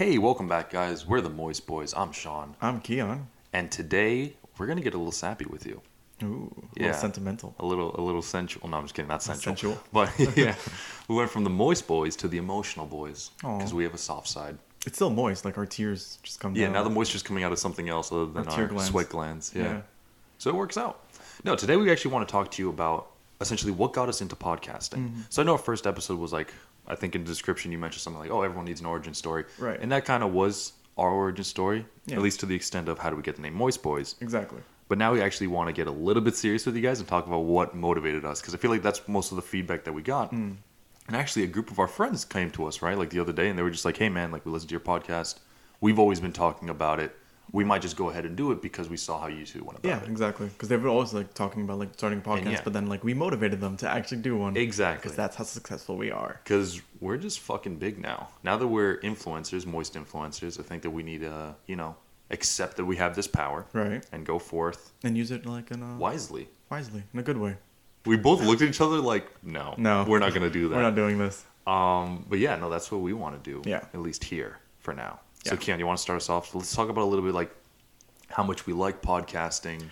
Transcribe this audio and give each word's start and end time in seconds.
Hey, 0.00 0.16
welcome 0.16 0.48
back, 0.48 0.70
guys. 0.70 1.06
We're 1.06 1.20
the 1.20 1.28
Moist 1.28 1.66
Boys. 1.66 1.92
I'm 1.94 2.10
Sean, 2.10 2.56
I'm 2.62 2.80
Keon. 2.80 3.26
and 3.52 3.70
today 3.70 4.32
we're 4.56 4.66
gonna 4.66 4.80
get 4.80 4.94
a 4.94 4.96
little 4.96 5.12
sappy 5.12 5.44
with 5.44 5.66
you. 5.66 5.82
Ooh, 6.22 6.50
a 6.74 6.80
Yeah. 6.80 6.86
little 6.86 7.00
sentimental. 7.02 7.54
A 7.58 7.66
little, 7.66 7.94
a 7.94 8.00
little 8.00 8.22
sensual. 8.22 8.66
No, 8.66 8.78
I'm 8.78 8.84
just 8.84 8.94
kidding. 8.94 9.10
Not 9.10 9.22
sensual. 9.22 9.42
sensual. 9.42 9.78
But 9.92 10.10
yeah, 10.38 10.54
we 11.08 11.16
went 11.16 11.30
from 11.30 11.44
the 11.44 11.50
Moist 11.50 11.86
Boys 11.86 12.16
to 12.16 12.28
the 12.28 12.38
emotional 12.38 12.86
boys 12.86 13.30
because 13.42 13.74
we 13.74 13.84
have 13.84 13.92
a 13.92 13.98
soft 13.98 14.28
side. 14.28 14.56
It's 14.86 14.96
still 14.96 15.10
moist, 15.10 15.44
like 15.44 15.58
our 15.58 15.66
tears 15.66 16.16
just 16.22 16.40
come 16.40 16.56
Yeah, 16.56 16.64
down. 16.64 16.72
now 16.72 16.82
the 16.82 16.88
moisture's 16.88 17.22
coming 17.22 17.44
out 17.44 17.52
of 17.52 17.58
something 17.58 17.90
else 17.90 18.10
other 18.10 18.24
than 18.24 18.48
Our 18.48 18.60
our, 18.62 18.66
glands. 18.68 18.86
sweat 18.90 19.10
glands. 19.10 19.52
Yeah. 19.54 19.62
Yeah. 19.64 19.80
So 20.38 20.48
it 20.48 20.56
works 20.56 20.78
out. 20.78 21.04
No, 21.44 21.54
today 21.56 21.76
we 21.76 21.90
actually 21.92 22.12
want 22.14 22.26
to 22.26 22.32
talk 22.32 22.50
to 22.52 22.62
you 22.62 22.70
about 22.70 23.08
essentially 23.42 23.72
what 23.72 23.92
got 23.92 24.08
us 24.08 24.22
into 24.22 24.34
podcasting. 24.34 25.08
Mm-hmm. 25.08 25.20
So 25.28 25.42
I 25.42 25.44
know 25.44 25.52
our 25.52 25.58
first 25.58 25.86
episode 25.86 26.18
was 26.18 26.32
like, 26.32 26.54
I 26.90 26.96
think 26.96 27.14
in 27.14 27.22
the 27.24 27.28
description 27.28 27.72
you 27.72 27.78
mentioned 27.78 28.02
something 28.02 28.20
like, 28.20 28.30
oh, 28.30 28.42
everyone 28.42 28.66
needs 28.66 28.80
an 28.80 28.86
origin 28.86 29.14
story. 29.14 29.44
Right. 29.58 29.78
And 29.80 29.90
that 29.92 30.04
kind 30.04 30.22
of 30.22 30.32
was 30.32 30.72
our 30.98 31.10
origin 31.10 31.44
story, 31.44 31.86
Yeah. 32.06 32.16
at 32.16 32.22
least 32.22 32.40
to 32.40 32.46
the 32.46 32.54
extent 32.54 32.88
of 32.88 32.98
how 32.98 33.10
do 33.10 33.16
we 33.16 33.22
get 33.22 33.36
the 33.36 33.42
name 33.42 33.54
Moist 33.54 33.82
Boys. 33.82 34.16
Exactly. 34.20 34.60
But 34.88 34.98
now 34.98 35.12
we 35.12 35.22
actually 35.22 35.46
want 35.46 35.68
to 35.68 35.72
get 35.72 35.86
a 35.86 35.90
little 35.92 36.22
bit 36.22 36.34
serious 36.36 36.66
with 36.66 36.74
you 36.76 36.82
guys 36.82 36.98
and 36.98 37.08
talk 37.08 37.26
about 37.26 37.40
what 37.44 37.74
motivated 37.76 38.24
us 38.24 38.40
because 38.40 38.54
I 38.54 38.58
feel 38.58 38.70
like 38.72 38.82
that's 38.82 39.06
most 39.08 39.30
of 39.30 39.36
the 39.36 39.42
feedback 39.42 39.84
that 39.84 39.92
we 39.92 40.02
got. 40.02 40.32
Mm. 40.32 40.56
And 41.06 41.16
actually, 41.16 41.44
a 41.44 41.48
group 41.48 41.70
of 41.70 41.78
our 41.78 41.88
friends 41.88 42.24
came 42.24 42.50
to 42.52 42.66
us 42.66 42.82
right 42.82 42.98
like 42.98 43.10
the 43.10 43.20
other 43.20 43.32
day, 43.32 43.48
and 43.48 43.58
they 43.58 43.62
were 43.62 43.70
just 43.70 43.84
like, 43.84 43.96
"Hey, 43.96 44.08
man, 44.08 44.30
like 44.32 44.44
we 44.44 44.52
listened 44.52 44.68
to 44.68 44.72
your 44.74 44.80
podcast. 44.80 45.38
We've 45.80 45.98
always 45.98 46.20
been 46.20 46.32
talking 46.32 46.68
about 46.68 47.00
it. 47.00 47.16
We 47.52 47.64
might 47.64 47.82
just 47.82 47.96
go 47.96 48.10
ahead 48.10 48.24
and 48.26 48.36
do 48.36 48.52
it 48.52 48.62
because 48.62 48.88
we 48.88 48.96
saw 48.96 49.20
how 49.20 49.26
you 49.26 49.44
two 49.44 49.64
went 49.64 49.78
about 49.80 49.88
Yeah, 49.88 50.02
it." 50.02 50.08
exactly. 50.08 50.46
Because 50.48 50.68
they 50.68 50.76
were 50.76 50.88
always 50.88 51.12
like 51.12 51.34
talking 51.34 51.62
about 51.62 51.78
like 51.78 51.92
starting 51.94 52.20
a 52.20 52.22
podcast, 52.22 52.52
yeah. 52.52 52.60
but 52.64 52.72
then 52.72 52.86
like 52.86 53.02
we 53.02 53.12
motivated 53.14 53.60
them 53.60 53.76
to 53.78 53.88
actually 53.88 54.22
do 54.22 54.36
one. 54.36 54.56
Exactly. 54.56 55.02
Because 55.02 55.16
that's 55.16 55.36
how 55.36 55.44
successful 55.44 55.96
we 55.96 56.10
are. 56.10 56.40
Because 56.44 56.80
we're 57.00 57.16
just 57.16 57.40
fucking 57.40 57.76
big 57.76 57.98
now. 57.98 58.28
Now 58.44 58.56
that 58.56 58.66
we're 58.68 58.98
influencers, 58.98 59.66
moist 59.66 59.94
influencers, 59.94 60.60
I 60.60 60.62
think 60.62 60.82
that 60.82 60.90
we 60.90 61.02
need 61.02 61.22
to, 61.22 61.54
you 61.66 61.76
know, 61.76 61.96
accept 62.30 62.76
that 62.76 62.84
we 62.84 62.96
have 62.96 63.16
this 63.16 63.26
power 63.26 63.66
Right. 63.72 64.04
and 64.12 64.24
go 64.24 64.38
forth 64.38 64.92
And 65.02 65.16
use 65.18 65.30
it 65.32 65.46
like 65.46 65.72
in 65.72 65.82
a 65.82 65.96
wisely. 65.96 66.48
wisely, 66.70 67.02
in 67.12 67.18
a 67.18 67.22
good 67.24 67.38
way. 67.38 67.56
We 68.06 68.16
both 68.16 68.40
looked 68.42 68.62
at 68.62 68.68
each 68.68 68.80
other 68.80 68.98
like, 68.98 69.26
no, 69.42 69.74
No. 69.76 70.04
we're 70.08 70.20
not 70.20 70.32
gonna 70.32 70.48
do 70.48 70.68
that. 70.68 70.76
We're 70.76 70.82
not 70.82 70.94
doing 70.94 71.18
this. 71.18 71.44
Um, 71.66 72.24
but 72.28 72.38
yeah, 72.38 72.54
no, 72.56 72.70
that's 72.70 72.90
what 72.92 73.00
we 73.00 73.12
want 73.12 73.42
to 73.42 73.50
do. 73.50 73.68
Yeah. 73.68 73.84
At 73.92 74.00
least 74.00 74.24
here 74.24 74.58
for 74.78 74.94
now. 74.94 75.20
So, 75.44 75.54
Yeah. 75.54 75.60
Keon, 75.60 75.78
you 75.78 75.86
want 75.86 75.98
to 75.98 76.02
start 76.02 76.16
us 76.18 76.28
off? 76.28 76.54
Let's 76.54 76.74
talk 76.74 76.88
about 76.88 77.02
a 77.02 77.10
little 77.10 77.24
bit 77.24 77.34
like 77.34 77.50
how 78.28 78.42
much 78.42 78.66
we 78.66 78.72
like 78.72 79.02
podcasting. 79.02 79.82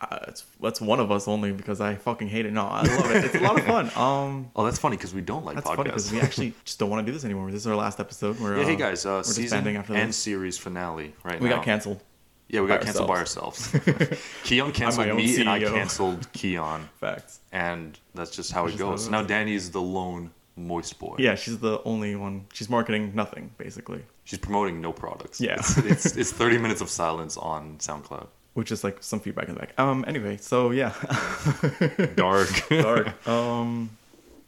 Uh, 0.00 0.18
it's, 0.28 0.44
that's 0.62 0.80
one 0.80 1.00
of 1.00 1.10
us 1.10 1.26
only 1.26 1.50
because 1.50 1.80
I 1.80 1.96
fucking 1.96 2.28
hate 2.28 2.46
it. 2.46 2.52
No, 2.52 2.66
I 2.66 2.82
love 2.82 3.10
it. 3.10 3.24
It's 3.24 3.34
a 3.34 3.40
lot 3.40 3.58
of 3.58 3.64
fun. 3.66 3.90
Um, 3.96 4.50
Oh, 4.54 4.64
that's 4.64 4.78
funny 4.78 4.96
because 4.96 5.12
we 5.12 5.20
don't 5.22 5.44
like 5.44 5.56
that's 5.56 5.66
funny 5.68 5.82
podcasts. 5.82 5.84
because 5.86 6.12
we 6.12 6.20
actually 6.20 6.54
just 6.64 6.78
don't 6.78 6.88
want 6.88 7.04
to 7.04 7.10
do 7.10 7.12
this 7.12 7.24
anymore. 7.24 7.50
This 7.50 7.62
is 7.62 7.66
our 7.66 7.74
last 7.74 7.98
episode. 7.98 8.38
We're, 8.38 8.58
yeah, 8.58 8.64
hey 8.64 8.74
uh, 8.74 8.78
guys, 8.78 9.04
uh, 9.04 9.08
we're 9.16 9.22
season 9.24 9.66
after 9.76 9.94
and 9.94 10.10
this. 10.10 10.16
series 10.16 10.56
finale 10.56 11.14
right 11.24 11.40
We 11.40 11.48
now. 11.48 11.56
got 11.56 11.64
canceled. 11.64 12.00
Yeah, 12.48 12.60
we 12.60 12.68
got 12.68 12.80
canceled 12.80 13.08
by 13.08 13.16
ourselves. 13.16 13.74
Keon 14.44 14.70
canceled 14.72 15.14
me 15.16 15.38
and 15.40 15.50
I 15.50 15.58
canceled 15.60 16.32
Keon, 16.32 16.88
Facts. 17.00 17.40
and 17.52 17.98
that's 18.14 18.30
just 18.30 18.52
how 18.52 18.62
That's 18.66 18.76
it 18.76 18.78
just 18.78 18.84
how 18.84 18.90
goes. 18.92 19.06
it 19.08 19.10
now 19.10 19.20
is. 19.22 19.26
Danny 19.26 19.54
is 19.54 19.70
the 19.72 19.82
lone 19.82 20.30
moist 20.56 20.98
boy. 21.00 21.16
Yeah, 21.18 21.34
she's 21.34 21.58
the 21.58 21.82
only 21.84 22.14
one. 22.16 22.46
She's 22.54 22.70
marketing 22.70 23.12
nothing 23.16 23.50
basically, 23.58 24.02
She's 24.28 24.38
promoting 24.38 24.82
no 24.82 24.92
products. 24.92 25.40
Yeah. 25.40 25.54
It's, 25.58 25.78
it's, 25.78 26.16
it's 26.16 26.32
30 26.32 26.58
minutes 26.58 26.82
of 26.82 26.90
silence 26.90 27.38
on 27.38 27.78
SoundCloud. 27.78 28.26
which 28.52 28.70
is 28.70 28.84
like 28.84 29.02
some 29.02 29.20
feedback 29.20 29.48
in 29.48 29.54
the 29.54 29.60
back. 29.60 29.72
Um. 29.78 30.04
Anyway, 30.06 30.36
so 30.36 30.70
yeah, 30.70 30.92
Dark. 32.14 32.48
dark. 32.68 33.06
Um. 33.26 33.90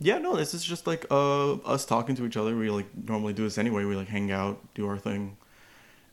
Yeah, 0.03 0.19
no, 0.19 0.37
this 0.37 0.53
is 0.55 0.63
just 0.65 0.87
like 0.87 1.07
uh 1.11 1.53
us 1.75 1.85
talking 1.87 2.15
to 2.17 2.27
each 2.27 2.37
other. 2.37 2.55
We 2.57 2.71
like 2.71 2.87
normally 3.09 3.33
do 3.33 3.45
this 3.45 3.57
anyway. 3.59 3.85
We 3.85 3.97
like 3.97 4.09
hang 4.09 4.31
out, 4.33 4.59
do 4.75 4.87
our 4.87 4.99
thing, 4.99 5.37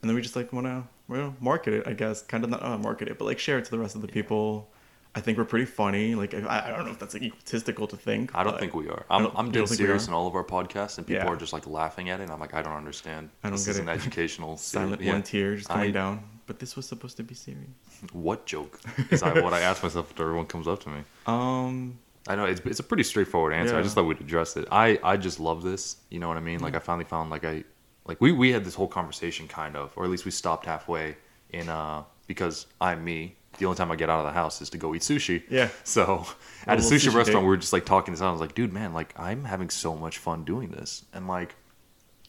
and 0.00 0.08
then 0.08 0.14
we 0.14 0.22
just 0.22 0.36
like 0.36 0.50
wanna 0.52 0.88
well 1.08 1.34
market 1.40 1.72
it. 1.74 1.86
I 1.86 1.92
guess 1.92 2.22
kind 2.22 2.44
of 2.44 2.50
not 2.50 2.62
uh, 2.62 2.78
market 2.78 3.08
it, 3.08 3.18
but 3.18 3.24
like 3.26 3.38
share 3.38 3.58
it 3.58 3.64
to 3.66 3.70
the 3.70 3.78
rest 3.78 3.94
of 3.96 4.02
the 4.02 4.08
people. 4.08 4.68
I 5.14 5.20
think 5.20 5.36
we're 5.38 5.44
pretty 5.44 5.64
funny. 5.64 6.14
Like 6.14 6.34
I, 6.34 6.64
I 6.66 6.70
don't 6.70 6.84
know 6.84 6.92
if 6.92 6.98
that's 6.98 7.14
like 7.14 7.22
egotistical 7.22 7.86
to 7.88 7.96
think. 7.96 8.34
I 8.34 8.44
don't 8.44 8.58
think 8.58 8.74
we 8.74 8.88
are. 8.88 9.04
I'm, 9.10 9.26
I'm 9.36 9.46
dead 9.46 9.60
don't 9.60 9.66
think 9.68 9.70
we 9.80 9.86
serious 9.86 10.06
in 10.06 10.14
all 10.14 10.26
of 10.26 10.34
our 10.34 10.44
podcasts, 10.44 10.98
and 10.98 11.06
people 11.06 11.24
Yeah. 11.24 11.32
are 11.32 11.36
just 11.36 11.52
like 11.52 11.66
laughing 11.66 12.10
at 12.10 12.20
it. 12.20 12.24
And 12.24 12.32
I'm 12.32 12.38
like, 12.40 12.54
I 12.54 12.62
don't 12.62 12.76
understand. 12.76 13.30
I 13.42 13.48
don't 13.48 13.56
this 13.56 13.64
get 13.66 13.70
is 13.72 13.78
it. 13.78 13.82
an 13.82 13.88
educational 14.00 14.56
silent 14.56 15.00
yeah. 15.02 15.12
one 15.12 15.22
tear 15.22 15.56
just 15.56 15.68
coming 15.68 15.88
I- 15.88 15.92
down. 15.92 16.22
But 16.46 16.58
this 16.60 16.76
was 16.76 16.86
supposed 16.86 17.18
to 17.18 17.22
be 17.22 17.34
serious. 17.34 17.68
What 18.12 18.46
joke 18.46 18.80
is 19.10 19.22
I, 19.22 19.38
what 19.40 19.52
I 19.52 19.60
ask 19.60 19.82
myself 19.82 20.10
after 20.10 20.22
everyone 20.22 20.46
comes 20.46 20.66
up 20.68 20.80
to 20.84 20.88
me? 20.88 21.00
Um. 21.26 21.98
I 22.26 22.34
know 22.36 22.44
it's, 22.44 22.60
it's 22.66 22.78
a 22.78 22.82
pretty 22.82 23.04
straightforward 23.04 23.54
answer. 23.54 23.74
I 23.74 23.80
just 23.80 23.94
thought 23.94 24.04
we'd 24.04 24.20
address 24.20 24.56
it. 24.58 24.68
I, 24.70 24.98
I 25.02 25.16
just 25.16 25.40
love 25.40 25.62
this. 25.62 25.96
You 26.10 26.18
know 26.18 26.28
what 26.28 26.36
I 26.36 26.40
mean? 26.40 26.60
Like 26.60 26.74
I 26.76 26.78
finally 26.78 27.06
found 27.06 27.30
like 27.30 27.42
I 27.42 27.64
like 28.04 28.20
we, 28.20 28.32
we 28.32 28.52
had 28.52 28.64
this 28.66 28.74
whole 28.74 28.86
conversation 28.88 29.48
kind 29.48 29.76
of, 29.76 29.92
or 29.96 30.04
at 30.04 30.10
least 30.10 30.26
we 30.26 30.30
stopped 30.30 30.66
halfway 30.66 31.16
in 31.50 31.70
uh 31.70 32.02
because 32.26 32.66
I'm 32.82 33.02
me. 33.02 33.36
The 33.58 33.64
only 33.64 33.76
time 33.76 33.90
I 33.90 33.96
get 33.96 34.08
out 34.10 34.20
of 34.20 34.26
the 34.26 34.32
house 34.32 34.60
is 34.60 34.70
to 34.70 34.78
go 34.78 34.94
eat 34.94 35.02
sushi. 35.02 35.42
Yeah. 35.48 35.68
So 35.82 36.26
at 36.66 36.78
a 36.78 36.80
sushi, 36.80 37.08
sushi 37.08 37.14
restaurant, 37.14 37.44
we 37.44 37.48
were 37.48 37.56
just 37.56 37.72
like 37.72 37.86
talking 37.86 38.12
this 38.14 38.22
out. 38.22 38.28
I 38.28 38.32
was 38.32 38.40
like, 38.40 38.54
dude, 38.54 38.72
man, 38.72 38.92
like 38.92 39.12
I'm 39.18 39.44
having 39.44 39.70
so 39.70 39.96
much 39.96 40.18
fun 40.18 40.44
doing 40.44 40.68
this, 40.70 41.04
and 41.12 41.26
like 41.26 41.56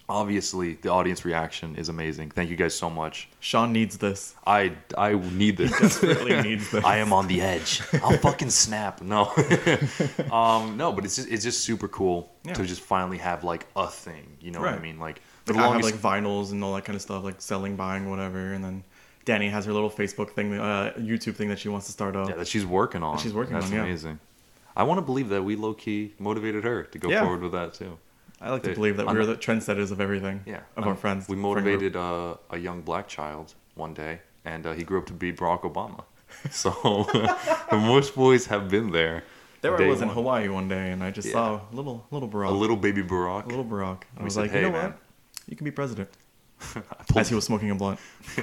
obviously 0.07 0.74
the 0.81 0.90
audience 0.90 1.24
reaction 1.24 1.75
is 1.75 1.88
amazing. 1.88 2.31
Thank 2.31 2.50
you 2.50 2.56
guys 2.56 2.74
so 2.74 2.90
much. 2.90 3.30
Sean 3.40 3.72
needs 3.72 4.00
this. 4.00 4.34
I 4.47 4.74
I 4.97 5.13
need 5.13 5.57
this. 5.57 5.72
Desperately 5.80 6.41
needs 6.41 6.72
this. 6.72 6.84
I 6.84 6.97
am 6.97 7.13
on 7.13 7.28
the 7.28 7.41
edge. 7.41 7.81
I'll 8.01 8.18
fucking 8.30 8.50
snap. 8.50 9.01
No, 9.01 9.25
um, 10.31 10.78
no, 10.78 10.91
but 10.91 11.06
it's 11.06 11.16
just 11.18 11.30
it's 11.30 11.44
just 11.44 11.62
super 11.63 11.88
cool 11.88 12.31
Yeah. 12.44 12.53
to 12.53 12.66
just 12.66 12.81
finally 12.81 13.19
have 13.19 13.44
like 13.44 13.68
a 13.75 13.88
thing. 13.88 14.38
You 14.41 14.51
know 14.51 14.62
what 14.62 14.69
I 14.74 14.80
mean? 14.80 15.00
Like 15.00 15.22
the 15.46 15.53
Like 15.53 15.63
I 15.63 15.74
have 15.74 15.84
like 15.84 15.96
vinyls 15.96 16.51
and 16.51 16.63
all 16.63 16.74
that 16.75 16.86
kind 16.86 16.96
of 16.96 17.01
stuff, 17.01 17.24
like 17.24 17.40
selling, 17.41 17.75
buying, 17.75 18.09
whatever. 18.09 18.53
And 18.53 18.63
then 18.63 18.84
Danny 19.29 19.50
has 19.50 19.66
her 19.66 19.73
little 19.73 19.91
Facebook 19.91 20.31
thing, 20.31 20.53
uh, 20.53 20.91
YouTube 20.97 21.35
thing 21.35 21.50
that 21.50 21.59
she 21.59 21.69
wants 21.69 21.85
to 21.85 21.91
start 21.91 22.16
up. 22.16 22.29
yeah, 22.29 22.35
that 22.35 22.47
she's 22.47 22.66
working 22.66 23.03
on. 23.03 23.17
she's 23.19 23.31
working 23.40 23.53
That's 23.53 23.67
on, 23.67 23.72
That's 23.72 23.88
amazing. 23.88 24.19
I 24.75 24.84
want 24.84 24.97
to 24.97 25.03
believe 25.03 25.29
that 25.29 25.44
we 25.44 25.56
low 25.56 25.73
key 25.75 26.13
motivated 26.17 26.63
her 26.63 26.84
to 26.94 26.97
go 26.97 27.09
Yeah. 27.09 27.22
forward 27.23 27.41
with 27.41 27.51
that 27.51 27.75
too. 27.75 28.00
I 28.41 28.50
like 28.50 28.63
to 28.63 28.73
believe 28.73 28.97
that 28.97 29.06
we're 29.06 29.25
the 29.28 29.35
trendsetters 29.35 29.91
of 29.91 30.00
everything. 30.01 30.41
Yeah, 30.47 30.62
Of 30.78 30.84
um, 30.84 30.89
our 30.89 30.95
friends. 30.95 31.28
We 31.29 31.35
motivated 31.35 31.95
uh, 31.95 32.35
a 32.50 32.57
young 32.57 32.81
black 32.81 33.07
child 33.07 33.53
one 33.75 33.94
day, 33.94 34.22
and 34.45 34.66
uh, 34.66 34.73
he 34.73 34.84
grew 34.84 34.97
up 35.00 35.06
to 35.07 35.13
be 35.13 35.31
Barack 35.31 35.62
Obama. 35.72 36.03
So 36.63 36.69
the 37.72 37.78
most 37.94 38.16
boys 38.16 38.47
have 38.47 38.68
been 38.75 38.91
there. 38.91 39.18
There 39.62 39.79
I 39.79 39.88
was 39.88 40.01
in. 40.01 40.09
Hawaii 40.09 40.47
one 40.47 40.68
day, 40.69 40.89
and 40.94 41.03
I 41.03 41.12
just 41.12 41.28
Yeah. 41.28 41.34
saw 41.34 41.47
a 41.72 41.75
little, 41.79 41.97
little 42.12 42.29
Barack, 42.29 42.50
A 42.50 42.53
little 42.63 42.78
baby 42.78 43.03
Barack. 43.03 43.44
a 43.45 43.50
little 43.53 43.66
Barack. 43.73 44.00
I 44.16 44.19
We 44.19 44.23
was 44.25 44.34
said, 44.35 44.41
like, 44.44 44.51
"Hey, 44.51 44.62
you 44.62 44.68
know 44.68 44.78
man." 44.81 44.91
what? 44.91 45.00
You 45.50 45.56
can 45.57 45.66
be 45.66 45.72
president. 45.81 46.09
As 47.15 47.29
he 47.29 47.35
was 47.35 47.45
smoking 47.45 47.71
a 47.71 47.75
blunt. 47.75 47.99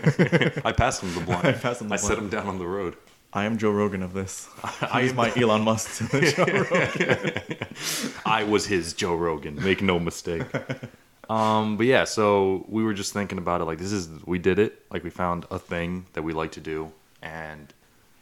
I 0.64 0.72
passed 0.72 1.02
him 1.02 1.14
the 1.14 1.20
blunt. 1.20 1.44
I 1.44 1.52
passed 1.52 1.80
him 1.80 1.88
the 1.88 1.94
I 1.94 1.96
set 1.98 2.18
blunt. 2.18 2.22
him 2.22 2.28
down 2.30 2.48
on 2.48 2.58
the 2.58 2.66
road. 2.66 2.96
I 3.32 3.44
am 3.44 3.58
Joe 3.58 3.70
Rogan 3.70 4.02
of 4.02 4.12
this. 4.14 4.48
I 4.80 5.02
am 5.02 5.16
my 5.16 5.32
Elon 5.36 5.62
Musk. 5.62 5.98
to 5.98 6.04
the 6.04 7.34
Joe 7.34 8.10
I 8.24 8.44
was 8.44 8.66
his 8.66 8.92
Joe 8.94 9.14
Rogan. 9.14 9.62
Make 9.62 9.82
no 9.82 9.98
mistake. 9.98 10.44
Um, 11.28 11.76
but 11.76 11.86
yeah, 11.86 12.04
so 12.04 12.64
we 12.68 12.84
were 12.84 12.94
just 12.94 13.12
thinking 13.12 13.38
about 13.38 13.60
it. 13.60 13.64
Like 13.64 13.78
this 13.78 13.92
is 13.92 14.08
we 14.26 14.38
did 14.38 14.58
it. 14.58 14.80
Like 14.90 15.04
we 15.04 15.10
found 15.10 15.44
a 15.50 15.58
thing 15.58 16.06
that 16.14 16.22
we 16.22 16.32
like 16.32 16.52
to 16.52 16.60
do, 16.60 16.92
and 17.20 17.72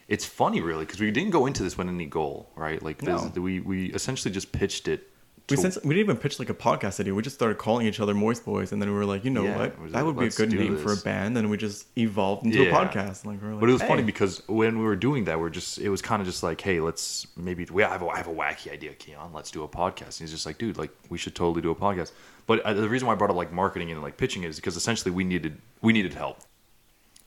it's 0.09 0.25
funny 0.25 0.61
really 0.61 0.85
because 0.87 1.01
we 1.01 1.11
didn't 1.11 1.31
go 1.31 1.47
into 1.47 1.63
this 1.63 1.77
with 1.79 1.87
any 1.89 2.07
goal, 2.07 2.49
right? 2.57 2.83
Like 2.83 2.99
this, 2.99 3.23
No. 3.37 3.41
we 3.41 3.61
we 3.61 3.87
essentially 3.93 4.33
just 4.33 4.53
pitched 4.53 4.89
it. 4.89 5.11
We, 5.51 5.59
since, 5.59 5.77
we 5.85 5.95
didn't 5.95 6.07
even 6.07 6.17
pitch 6.17 6.39
like 6.39 6.49
a 6.49 6.55
podcast 6.55 7.01
idea. 7.01 7.15
We 7.15 7.21
just 7.23 7.37
started 7.37 7.59
calling 7.59 7.87
each 7.87 8.01
other 8.01 8.15
Moist 8.15 8.47
Boys, 8.47 8.73
and 8.73 8.81
then 8.81 8.89
we 8.89 8.95
were 8.95 9.05
like, 9.05 9.27
you 9.27 9.31
know 9.31 9.45
Yeah, 9.45 9.59
what? 9.59 9.77
That 9.77 9.93
like, 9.93 10.05
would 10.07 10.15
be 10.17 10.21
a 10.21 10.25
let's 10.25 10.37
good 10.39 10.49
do 10.49 10.59
name 10.59 10.79
for 10.79 10.93
a 10.93 10.95
this. 10.95 11.03
band. 11.03 11.37
And 11.37 11.51
we 11.51 11.59
just 11.59 11.87
evolved 11.99 12.47
into 12.47 12.63
Yeah. 12.63 12.71
a 12.71 12.73
podcast. 12.73 13.27
Like, 13.27 13.43
we 13.43 13.49
were 13.49 13.53
like, 13.55 13.61
But 13.61 13.69
it 13.69 13.73
was 13.75 13.83
funny 13.83 14.01
hey. 14.01 14.07
because 14.07 14.43
when 14.49 14.79
we 14.79 14.85
were 14.87 14.97
doing 14.97 15.25
that, 15.25 15.39
we're 15.39 15.51
just 15.51 15.77
it 15.79 15.91
was 15.91 16.01
kind 16.01 16.23
of 16.23 16.27
just 16.27 16.43
like, 16.43 16.63
hey, 16.63 16.81
let's 16.81 17.27
maybe 17.37 17.67
we 17.71 17.83
I 17.85 17.91
have 17.91 18.01
a, 18.01 18.07
I 18.09 18.17
have 18.17 18.27
a 18.27 18.33
wacky 18.35 18.73
idea, 18.73 18.95
Keon. 18.95 19.35
Let's 19.35 19.51
do 19.51 19.63
a 19.65 19.69
podcast. 19.69 20.19
And 20.19 20.21
he's 20.21 20.31
just 20.31 20.47
like, 20.47 20.57
dude, 20.57 20.79
like 20.79 20.91
we 21.11 21.19
should 21.19 21.35
totally 21.35 21.61
do 21.61 21.71
a 21.71 21.75
podcast. 21.75 22.13
But 22.47 22.61
uh, 22.61 22.73
the 22.73 22.89
reason 22.89 23.07
why 23.07 23.13
I 23.13 23.17
brought 23.17 23.29
up 23.31 23.37
like 23.37 23.53
marketing 23.53 23.91
and 23.93 24.01
like 24.01 24.17
pitching 24.17 24.45
is 24.45 24.57
because 24.57 24.77
essentially 24.77 25.11
we 25.11 25.25
needed 25.25 25.59
we 25.83 25.93
needed 25.93 26.15
help, 26.15 26.39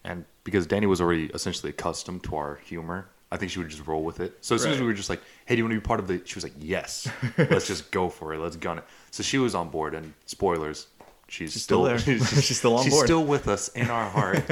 and 0.03 0.25
because 0.43 0.65
Danny 0.65 0.87
was 0.87 0.99
already 1.01 1.25
essentially 1.35 1.69
accustomed 1.69 2.23
to 2.23 2.35
our 2.35 2.55
humor. 2.65 3.09
I 3.31 3.37
think 3.37 3.51
she 3.51 3.59
would 3.59 3.67
just 3.69 3.85
roll 3.85 4.03
with 4.03 4.19
it. 4.21 4.37
So 4.41 4.55
as 4.55 4.61
soon 4.61 4.71
as 4.71 4.77
Right. 4.77 4.83
we 4.83 4.87
were 4.87 4.93
just 4.93 5.09
like, 5.09 5.21
"Hey, 5.45 5.55
do 5.55 5.59
you 5.59 5.63
want 5.65 5.73
to 5.73 5.79
be 5.81 5.85
part 5.85 5.99
of 5.99 6.07
the?" 6.07 6.21
She 6.25 6.35
was 6.35 6.43
like, 6.43 6.53
"Yes, 6.57 7.09
let's 7.37 7.67
just 7.67 7.91
go 7.91 8.07
for 8.09 8.33
it. 8.33 8.39
Let's 8.39 8.55
gun 8.55 8.77
it." 8.77 8.83
So 9.11 9.21
she 9.23 9.37
was 9.37 9.53
on 9.55 9.69
board. 9.69 9.93
And 9.95 10.13
spoilers, 10.25 10.87
she's, 11.27 11.51
She's 11.53 11.63
still 11.63 11.83
there. 11.83 11.99
She's 11.99 12.57
still 12.57 12.77
on 12.77 12.83
she's 12.83 12.93
board. 12.93 13.03
She's 13.03 13.07
still 13.07 13.25
with 13.25 13.47
us 13.47 13.67
in 13.69 13.89
our 13.89 14.09
heart. 14.09 14.43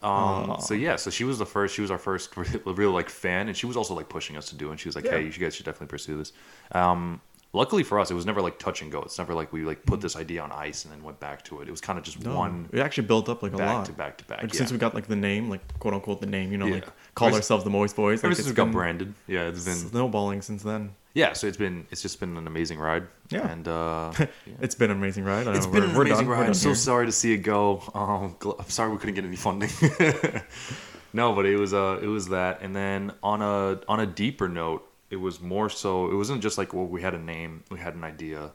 Um, 0.00 0.56
so 0.60 0.74
yeah, 0.74 0.94
so 0.96 1.10
she 1.10 1.24
was 1.24 1.38
the 1.38 1.46
first. 1.46 1.74
She 1.74 1.82
was 1.82 1.90
our 1.90 1.98
first 1.98 2.36
real, 2.36 2.74
real 2.74 2.90
like 2.92 3.08
fan, 3.10 3.48
and 3.48 3.56
she 3.56 3.66
was 3.66 3.76
also 3.76 3.94
like 3.94 4.08
pushing 4.08 4.36
us 4.36 4.48
to 4.50 4.54
do. 4.56 4.68
it. 4.68 4.70
And 4.72 4.80
she 4.80 4.88
was 4.88 4.94
like, 4.96 5.04
Yeah. 5.04 5.12
"Hey, 5.18 5.24
you 5.24 5.32
guys 5.32 5.54
should 5.56 5.66
definitely 5.66 5.88
pursue 5.88 6.16
this." 6.16 6.32
Um, 6.72 7.20
luckily 7.52 7.82
for 7.82 7.98
us, 7.98 8.10
it 8.10 8.14
was 8.14 8.26
never 8.26 8.40
like 8.42 8.58
touch 8.58 8.82
and 8.82 8.90
go. 8.92 9.00
It's 9.02 9.18
never 9.18 9.34
like 9.34 9.52
we 9.52 9.64
like 9.64 9.84
put 9.86 10.00
this 10.00 10.16
idea 10.16 10.42
on 10.42 10.52
ice 10.52 10.84
and 10.84 10.92
then 10.92 11.02
went 11.02 11.18
back 11.20 11.42
to 11.44 11.60
it. 11.60 11.68
It 11.68 11.70
was 11.70 11.80
kind 11.80 11.98
of 11.98 12.04
just 12.04 12.22
No, 12.24 12.34
one 12.36 12.68
it 12.72 12.80
actually 12.80 13.06
built 13.06 13.28
up 13.28 13.42
like 13.42 13.52
a 13.54 13.56
back 13.56 13.74
lot. 13.76 13.84
to 13.86 13.92
back 13.92 14.18
to 14.18 14.24
back. 14.24 14.42
Like 14.42 14.52
yeah. 14.52 14.58
since 14.58 14.72
we 14.72 14.78
got 14.78 14.94
like 14.94 15.06
the 15.06 15.16
name, 15.16 15.48
like 15.50 15.78
quote 15.78 15.94
unquote 15.94 16.20
the 16.20 16.26
name, 16.26 16.52
you 16.52 16.58
know, 16.58 16.66
Yeah. 16.66 16.74
like 16.76 16.88
call 17.14 17.28
Ever 17.28 17.36
ourselves 17.36 17.64
the 17.64 17.70
Moist 17.70 17.96
Boys. 17.96 18.20
Ever 18.20 18.28
Like, 18.28 18.36
since 18.36 18.48
it's 18.48 18.52
we 18.58 18.64
got 18.64 18.70
branded, 18.72 19.14
yeah, 19.26 19.48
it's 19.48 19.64
been 19.64 19.74
snowballing 19.76 20.42
since 20.42 20.62
then. 20.62 20.90
yeah. 21.14 21.32
So 21.32 21.46
it's 21.46 21.56
been 21.56 21.86
it's 21.90 22.02
just 22.02 22.20
been 22.20 22.36
an 22.36 22.46
amazing 22.46 22.78
ride. 22.78 23.06
Yeah. 23.30 23.48
and 23.50 23.66
uh, 23.68 24.12
It's 24.60 24.74
been 24.74 24.90
an 24.90 24.96
amazing 24.98 25.24
ride. 25.24 25.48
I 25.48 25.54
It's 25.56 25.66
know, 25.66 25.72
been 25.72 25.80
we're- 25.82 25.90
an 25.92 25.96
we're 25.96 26.02
amazing 26.06 26.26
done. 26.28 26.38
Ride. 26.38 26.46
I'm 26.46 26.54
so 26.54 26.74
sorry 26.74 27.06
to 27.06 27.12
see 27.12 27.32
it 27.32 27.38
go. 27.38 27.82
Um, 27.94 28.36
I'm 28.58 28.68
sorry 28.70 28.90
we 28.90 28.98
couldn't 28.98 29.14
get 29.16 29.24
any 29.24 29.36
funding. 29.36 29.70
no, 31.12 31.34
but 31.34 31.46
it 31.46 31.56
was 31.56 31.72
uh, 31.74 31.98
it 32.02 32.06
was 32.06 32.28
that, 32.28 32.60
and 32.62 32.74
then 32.74 33.12
on 33.22 33.42
a 33.42 33.80
on 33.88 34.00
a 34.00 34.06
deeper 34.06 34.48
note, 34.48 34.87
it 35.10 35.16
was 35.16 35.40
more 35.40 35.68
so. 35.70 36.10
It 36.10 36.14
wasn't 36.14 36.42
just 36.42 36.58
like 36.58 36.72
well, 36.72 36.86
we 36.86 37.02
had 37.02 37.14
a 37.14 37.18
name, 37.18 37.64
we 37.70 37.78
had 37.78 37.94
an 37.94 38.04
idea, 38.04 38.52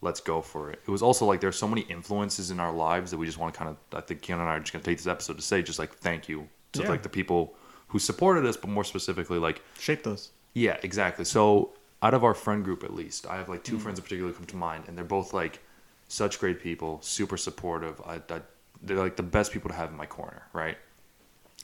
let's 0.00 0.20
go 0.20 0.40
for 0.40 0.70
it. 0.70 0.80
It 0.86 0.90
was 0.90 1.02
also 1.02 1.26
like 1.26 1.40
there's 1.40 1.58
so 1.58 1.68
many 1.68 1.82
influences 1.82 2.50
in 2.50 2.60
our 2.60 2.72
lives 2.72 3.10
that 3.10 3.18
we 3.18 3.26
just 3.26 3.38
want 3.38 3.52
to 3.54 3.58
kind 3.58 3.70
of. 3.70 3.76
I 3.96 4.00
think 4.00 4.22
Keon 4.22 4.40
and 4.40 4.48
I 4.48 4.56
are 4.56 4.60
just 4.60 4.72
gonna 4.72 4.84
take 4.84 4.98
this 4.98 5.06
episode 5.06 5.36
to 5.36 5.42
say 5.42 5.62
just 5.62 5.78
like 5.78 5.94
thank 5.94 6.28
you 6.28 6.48
to 6.72 6.82
Yeah. 6.82 6.88
like 6.88 7.02
the 7.02 7.08
people 7.08 7.54
who 7.88 7.98
supported 7.98 8.46
us, 8.46 8.56
but 8.56 8.70
more 8.70 8.84
specifically 8.84 9.38
like 9.38 9.62
Shape 9.78 10.02
those. 10.04 10.30
yeah, 10.54 10.76
exactly. 10.82 11.24
So 11.24 11.72
out 12.02 12.14
of 12.14 12.24
our 12.24 12.34
friend 12.34 12.64
group, 12.64 12.82
at 12.82 12.94
least, 12.94 13.26
I 13.26 13.36
have 13.36 13.48
like 13.48 13.62
two 13.64 13.76
mm. 13.76 13.80
friends 13.80 13.98
in 13.98 14.02
particular 14.04 14.32
come 14.32 14.46
to 14.46 14.56
mind, 14.56 14.84
and 14.88 14.96
they're 14.96 15.04
both 15.04 15.34
like 15.34 15.60
such 16.08 16.38
great 16.38 16.60
people, 16.60 16.98
super 17.02 17.36
supportive. 17.36 18.00
I, 18.06 18.20
I, 18.32 18.40
they're 18.82 18.96
like 18.96 19.16
the 19.16 19.22
best 19.22 19.52
people 19.52 19.68
to 19.70 19.76
have 19.76 19.90
in 19.90 19.96
my 19.96 20.06
corner, 20.06 20.42
right? 20.52 20.78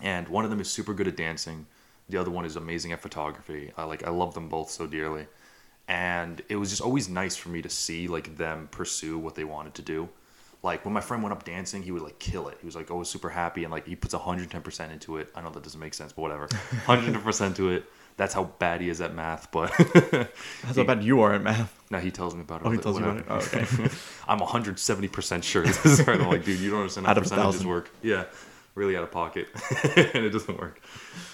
And 0.03 0.29
one 0.29 0.44
of 0.44 0.50
them 0.50 0.61
is 0.61 0.69
super 0.69 0.93
good 0.93 1.09
at 1.09 1.17
dancing. 1.17 1.67
The 2.08 2.19
other 2.19 2.31
one 2.31 2.44
is 2.44 2.56
amazing 2.56 2.93
at 2.93 3.00
photography. 3.00 3.73
I 3.76 3.85
like 3.85 4.06
I 4.06 4.11
love 4.11 4.35
them 4.35 4.49
both 4.49 4.70
so 4.70 4.87
dearly, 4.87 5.26
and 5.88 6.41
it 6.49 6.56
was 6.56 6.70
just 6.70 6.82
always 6.82 7.08
nice 7.08 7.37
for 7.37 7.49
me 7.49 7.62
to 7.62 7.69
see 7.69 8.08
like 8.08 8.37
them 8.37 8.69
pursue 8.70 9.19
what 9.19 9.35
they 9.35 9.44
wanted 9.44 9.75
to 9.75 9.82
do. 9.82 10.08
Like 10.62 10.85
when 10.85 10.94
my 10.94 11.00
friend 11.00 11.23
went 11.23 11.32
up 11.32 11.44
dancing, 11.44 11.82
he 11.82 11.93
would 11.93 12.03
like 12.03 12.19
kill 12.19 12.49
it. 12.49 12.58
He 12.61 12.67
was 12.67 12.75
like 12.75 12.91
always 12.91 13.08
super 13.08 13.29
happy 13.29 13.64
and 13.64 13.73
like 13.73 13.87
he 13.87 13.94
puts 13.94 14.14
110% 14.14 14.91
into 14.93 15.19
it. 15.19 15.31
I 15.35 15.41
know 15.41 15.50
that 15.50 15.62
doesn't 15.62 15.79
make 15.79 15.94
sense, 15.94 16.12
but 16.12 16.23
whatever. 16.23 16.49
110% 16.87 17.56
to 17.56 17.70
it. 17.70 17.85
That's 18.17 18.32
how 18.32 18.44
bad 18.44 18.81
he 18.81 18.88
is 18.88 19.00
at 19.03 19.14
math, 19.14 19.50
but 19.53 19.70
That's 19.94 20.76
how 20.76 20.85
bad 20.85 21.05
you 21.05 21.20
are 21.20 21.35
at 21.35 21.43
math. 21.43 21.79
now 21.91 21.99
he 21.99 22.11
tells 22.11 22.35
me 22.35 22.41
about 22.41 22.62
it. 22.62 22.67
Oh, 22.67 22.70
he 22.70 22.79
tells 22.79 22.99
you 22.99 23.05
about 23.05 23.19
it. 23.19 23.26
Oh, 23.29 23.37
okay. 23.37 23.58
I'm 24.26 24.41
170% 24.41 25.43
sure 25.43 25.62
this 25.62 25.85
is 25.85 26.06
right. 26.06 26.20
I'm 26.20 26.29
like, 26.29 26.44
dude, 26.44 26.58
you 26.58 26.70
don't 26.70 26.81
understand 26.81 27.06
how 27.06 27.11
Out 27.11 27.19
of 27.19 27.26
a 27.26 27.29
percentages 27.29 27.67
work. 27.67 27.91
Yeah, 28.03 28.25
really 28.76 28.96
out 28.96 29.02
of 29.02 29.11
pocket. 29.11 29.49
and 29.96 30.25
it 30.25 30.31
doesn't 30.31 30.56
work. 30.61 30.81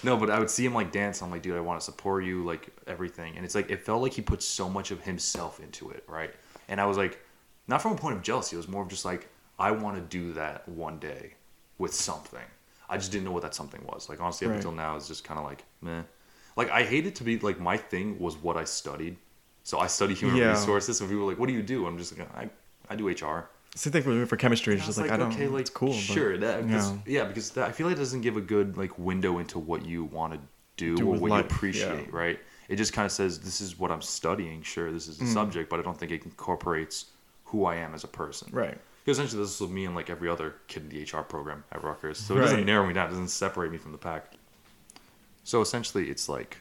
No, 0.01 0.17
but 0.17 0.31
I 0.31 0.39
would 0.39 0.49
see 0.49 0.65
him 0.65 0.73
like 0.73 0.91
dance. 0.91 1.21
I'm 1.21 1.29
like, 1.29 1.43
dude, 1.43 1.55
I 1.55 1.59
want 1.59 1.79
to 1.79 1.85
support 1.85 2.23
you, 2.25 2.43
like 2.43 2.69
everything. 2.87 3.35
And 3.35 3.45
it's 3.45 3.53
like, 3.53 3.69
it 3.69 3.85
felt 3.85 4.01
like 4.01 4.13
he 4.13 4.21
put 4.23 4.41
so 4.41 4.67
much 4.67 4.89
of 4.89 5.01
himself 5.03 5.59
into 5.59 5.91
it, 5.91 6.03
right? 6.07 6.33
And 6.67 6.81
I 6.81 6.85
was 6.87 6.97
like, 6.97 7.19
not 7.67 7.81
from 7.81 7.91
a 7.91 7.95
point 7.95 8.15
of 8.15 8.23
jealousy. 8.23 8.55
It 8.55 8.57
was 8.57 8.67
more 8.67 8.81
of 8.81 8.87
just 8.89 9.05
like, 9.05 9.29
I 9.59 9.71
want 9.71 9.95
to 9.97 10.01
do 10.01 10.33
that 10.33 10.67
one 10.67 10.97
day 10.97 11.35
with 11.77 11.93
something. 11.93 12.39
I 12.89 12.97
just 12.97 13.11
didn't 13.11 13.25
know 13.25 13.31
what 13.31 13.43
that 13.43 13.53
something 13.55 13.81
was. 13.85 14.09
Like, 14.09 14.19
honestly, 14.19 14.45
up 14.47 14.51
Right. 14.51 14.57
until 14.57 14.71
now, 14.71 14.95
it's 14.95 15.07
just 15.07 15.23
kind 15.23 15.39
of 15.39 15.45
like, 15.45 15.63
meh. 15.81 16.01
Like, 16.55 16.69
I 16.71 16.83
hated 16.83 17.15
to 17.15 17.23
be 17.23 17.37
like, 17.39 17.59
my 17.59 17.77
thing 17.77 18.19
was 18.19 18.35
what 18.37 18.57
I 18.57 18.63
studied. 18.63 19.17
So 19.63 19.79
I 19.79 19.87
study 19.87 20.13
human 20.13 20.37
Yeah. 20.37 20.49
resources. 20.51 20.97
So 20.97 21.05
people 21.05 21.23
were 21.23 21.31
like, 21.31 21.39
what 21.39 21.47
do 21.47 21.53
you 21.53 21.61
do? 21.63 21.85
I'm 21.87 21.97
just 21.97 22.17
like, 22.17 22.27
I, 22.35 22.49
I 22.89 22.95
do 22.95 23.07
HR. 23.07 23.49
Same 23.75 23.91
thing 23.93 24.03
for, 24.03 24.25
for 24.27 24.37
chemistry. 24.37 24.75
It's 24.75 24.85
just 24.85 24.99
was 24.99 25.07
like, 25.07 25.11
I 25.11 25.17
don't. 25.17 25.33
okay, 25.33 25.47
like 25.47 25.61
it's 25.61 25.69
cool. 25.69 25.89
but- 25.89 25.97
sure, 25.97 26.37
that, 26.37 26.61
'cause- 26.69 26.91
yeah. 26.91 26.97
yeah, 27.05 27.23
because 27.25 27.49
that, 27.51 27.67
I 27.69 27.71
feel 27.71 27.87
like 27.87 27.95
it 27.95 27.99
doesn't 27.99 28.21
give 28.21 28.37
a 28.37 28.41
good 28.41 28.77
like 28.77 28.97
window 28.99 29.39
into 29.39 29.57
what 29.59 29.85
you 29.85 30.03
want 30.05 30.33
to 30.33 30.39
do, 30.77 30.95
Do 30.95 31.07
or 31.09 31.15
what 31.19 31.31
life, 31.31 31.45
you 31.49 31.55
appreciate, 31.55 32.05
yeah. 32.05 32.15
right? 32.17 32.39
It 32.69 32.75
just 32.77 32.93
kind 32.93 33.05
of 33.05 33.11
says 33.11 33.39
this 33.39 33.61
is 33.61 33.77
what 33.79 33.91
I'm 33.91 34.01
studying. 34.01 34.61
Sure, 34.61 34.91
this 34.91 35.07
is 35.07 35.17
the 35.17 35.25
Mm. 35.25 35.33
subject, 35.33 35.69
but 35.69 35.79
I 35.79 35.83
don't 35.83 35.97
think 35.97 36.11
it 36.11 36.23
incorporates 36.23 37.05
who 37.45 37.65
I 37.65 37.75
am 37.75 37.93
as 37.95 38.03
a 38.03 38.07
person. 38.07 38.49
Right. 38.51 38.77
Because 39.03 39.17
essentially, 39.19 39.41
this 39.43 39.59
is 39.59 39.67
me 39.69 39.85
and 39.85 39.95
like 39.95 40.09
every 40.09 40.29
other 40.29 40.55
kid 40.67 40.83
in 40.83 40.89
the 40.89 41.01
HR 41.03 41.23
program 41.23 41.63
at 41.71 41.83
Rutgers. 41.83 42.17
So 42.19 42.37
it 42.37 42.41
doesn't 42.41 42.65
narrow 42.65 42.87
me 42.87 42.93
down. 42.93 43.07
It 43.07 43.09
doesn't 43.09 43.27
separate 43.29 43.69
me 43.71 43.77
from 43.77 43.91
the 43.91 43.97
pack. 43.97 44.33
So 45.43 45.61
essentially, 45.61 46.09
it's 46.09 46.29
like, 46.29 46.57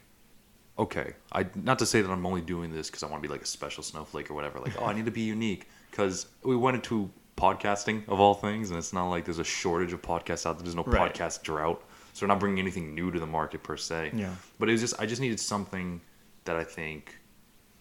okay, 0.78 1.12
I 1.30 1.46
not 1.54 1.78
to 1.78 1.86
say 1.86 2.02
that 2.02 2.10
I'm 2.10 2.26
only 2.26 2.40
doing 2.40 2.72
this 2.72 2.88
because 2.88 3.02
I 3.02 3.06
want 3.06 3.22
to 3.22 3.28
be 3.28 3.32
like 3.32 3.42
a 3.42 3.46
special 3.46 3.82
snowflake 3.84 4.28
or 4.30 4.34
whatever. 4.34 4.58
Like, 4.58 4.80
oh, 4.80 4.86
I 4.86 4.92
need 4.92 5.04
to 5.04 5.10
be 5.12 5.20
unique 5.20 5.68
because 5.92 6.26
we 6.42 6.56
went 6.56 6.74
into 6.74 7.08
podcasting 7.36 8.08
of 8.08 8.18
all 8.18 8.34
things, 8.34 8.70
and 8.70 8.78
it's 8.78 8.92
not 8.92 9.08
like 9.10 9.24
there's 9.24 9.38
a 9.38 9.44
shortage 9.44 9.92
of 9.92 10.02
podcasts 10.02 10.44
out 10.46 10.56
there. 10.58 10.64
There's 10.64 10.74
no 10.74 10.82
Right. 10.82 11.12
podcast 11.14 11.42
drought, 11.42 11.80
so 12.14 12.24
we're 12.26 12.28
not 12.28 12.40
bringing 12.40 12.58
anything 12.58 12.94
new 12.94 13.10
to 13.12 13.20
the 13.20 13.26
market 13.26 13.62
per 13.62 13.76
se. 13.76 14.10
Yeah. 14.14 14.34
But 14.58 14.68
it 14.68 14.72
was 14.72 14.80
just 14.80 15.00
I 15.00 15.06
just 15.06 15.20
needed 15.20 15.38
something 15.38 16.00
that 16.44 16.56
I 16.56 16.64
think 16.64 17.18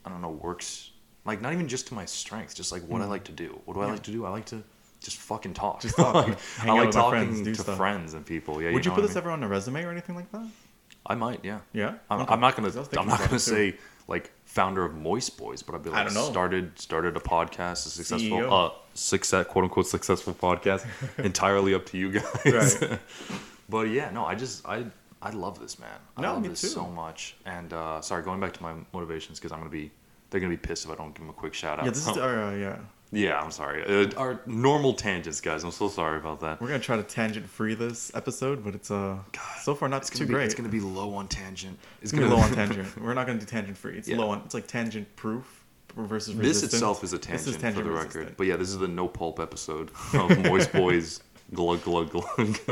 I 0.05 0.09
don't 0.09 0.21
know 0.21 0.29
works 0.29 0.91
like 1.25 1.41
not 1.41 1.53
even 1.53 1.67
just 1.67 1.87
to 1.87 1.93
my 1.93 2.05
strengths, 2.05 2.53
just 2.53 2.71
like 2.71 2.83
what 2.83 3.01
I 3.01 3.05
mm. 3.05 3.09
like 3.09 3.23
to 3.25 3.31
do. 3.31 3.59
What 3.65 3.75
do 3.75 3.81
I. 3.81 3.85
Yeah. 3.85 3.91
like 3.93 4.03
to 4.03 4.11
do? 4.11 4.25
I 4.25 4.29
like 4.29 4.45
to 4.47 4.63
just 4.99 5.17
fucking 5.17 5.53
talk. 5.53 5.81
Just 5.81 5.95
talk. 5.95 6.15
Like, 6.27 6.37
I 6.67 6.73
like 6.73 6.91
talking 6.91 7.41
friends, 7.43 7.57
to 7.57 7.63
friends 7.75 8.13
and 8.13 8.25
people. 8.25 8.61
Yeah. 8.61 8.71
Would 8.71 8.85
you 8.85 8.91
know 8.91 8.95
put 8.95 9.01
this 9.01 9.11
I 9.11 9.15
mean? 9.15 9.23
ever 9.23 9.31
on 9.31 9.43
a 9.43 9.47
resume 9.47 9.83
or 9.83 9.91
anything 9.91 10.15
like 10.15 10.31
that? 10.31 10.45
I 11.05 11.15
might. 11.15 11.43
Yeah. 11.43 11.59
Yeah. 11.73 11.95
I'm, 12.09 12.21
Okay. 12.21 12.33
I'm 12.33 12.39
not 12.39 12.55
gonna. 12.55 12.67
'Cause 12.67 12.77
I 12.77 12.79
was 12.81 12.89
I'm 12.97 13.07
not 13.07 13.19
gonna 13.19 13.39
say. 13.39 13.71
too. 13.71 13.77
Like 14.07 14.31
founder 14.45 14.83
of 14.85 14.95
Moist 14.95 15.37
Boys, 15.37 15.61
but 15.63 15.75
I'd 15.75 15.83
be 15.83 15.89
like 15.89 15.99
I 15.99 16.03
don't 16.03 16.13
know. 16.13 16.29
started 16.29 16.77
started 16.79 17.15
a 17.17 17.19
podcast, 17.19 17.85
a 17.85 17.89
successful, 17.89 18.37
CEO. 18.39 18.67
uh, 18.69 18.73
success 18.93 19.45
quote 19.47 19.63
unquote 19.65 19.87
successful 19.87 20.33
podcast. 20.33 20.85
entirely 21.23 21.73
up 21.73 21.85
to 21.87 21.97
you 21.97 22.11
guys. 22.11 22.77
Right. 22.81 22.99
but 23.69 23.87
yeah, 23.89 24.09
no, 24.11 24.25
I 24.25 24.35
just 24.35 24.65
I 24.67 24.85
I 25.21 25.29
love 25.31 25.59
this 25.59 25.79
man. 25.79 25.99
I 26.17 26.21
No, 26.21 26.33
love 26.33 26.41
me 26.41 26.49
this 26.49 26.61
too. 26.61 26.67
so 26.67 26.85
much. 26.87 27.35
And 27.45 27.71
uh, 27.73 28.01
sorry, 28.01 28.23
going 28.23 28.39
back 28.39 28.53
to 28.53 28.63
my 28.63 28.73
motivations 28.93 29.39
because 29.39 29.51
I'm 29.51 29.59
gonna 29.59 29.69
be 29.69 29.91
they're 30.29 30.39
gonna 30.41 30.49
be 30.49 30.57
pissed 30.57 30.85
if 30.85 30.91
I 30.91 30.95
don't 30.95 31.13
give 31.13 31.19
them 31.21 31.29
a 31.29 31.33
quick 31.33 31.53
shout 31.53 31.79
out. 31.79 31.85
Yeah, 31.85 31.91
this 31.91 32.07
is 32.07 32.17
our 32.17 32.43
uh, 32.43 32.55
yeah. 32.55 32.77
Yeah, 33.11 33.39
I'm 33.39 33.51
sorry. 33.51 33.83
Uh, 33.85 34.09
our 34.17 34.41
normal 34.45 34.93
tangents, 34.93 35.41
guys. 35.41 35.63
I'm 35.63 35.71
so 35.71 35.89
sorry 35.89 36.17
about 36.17 36.39
that. 36.41 36.61
We're 36.61 36.67
gonna 36.67 36.79
try 36.79 36.97
to 36.97 37.03
tangent 37.03 37.47
free 37.47 37.73
this 37.75 38.11
episode, 38.15 38.63
but 38.63 38.73
it's 38.75 38.89
uh 38.91 39.17
so 39.61 39.75
far 39.75 39.89
not 39.89 40.01
It's 40.03 40.09
too 40.09 40.25
be 40.25 40.33
great. 40.33 40.45
it's 40.45 40.55
gonna 40.55 40.69
be 40.69 40.79
low 40.79 41.13
on 41.13 41.27
tangent. 41.27 41.77
It's 42.01 42.11
gonna 42.11 42.27
be 42.27 42.31
low 42.33 42.39
on 42.41 42.51
tangent. 42.53 42.99
We're 43.01 43.13
not 43.13 43.27
gonna 43.27 43.39
do 43.39 43.45
tangent 43.45 43.77
free. 43.77 43.97
It's 43.97 44.07
Yeah. 44.07 44.17
low 44.17 44.29
on. 44.29 44.41
It's 44.45 44.53
like 44.53 44.67
tangent 44.67 45.13
proof 45.15 45.63
versus 45.95 46.35
This 46.37 46.63
itself 46.63 47.03
is 47.03 47.11
a 47.13 47.17
tangent, 47.19 47.47
is 47.49 47.57
tangent 47.57 47.75
for 47.75 47.83
the 47.83 47.89
resistant. 47.91 48.15
record. 48.15 48.37
But 48.37 48.47
yeah, 48.47 48.55
this 48.55 48.69
is 48.69 48.77
the 48.77 48.87
no 48.87 49.07
pulp 49.07 49.39
episode 49.39 49.91
of 50.13 50.37
Moist 50.45 50.71
Boys. 50.71 51.21
glug 51.53 51.83
glug 51.83 52.09
glug. 52.11 52.25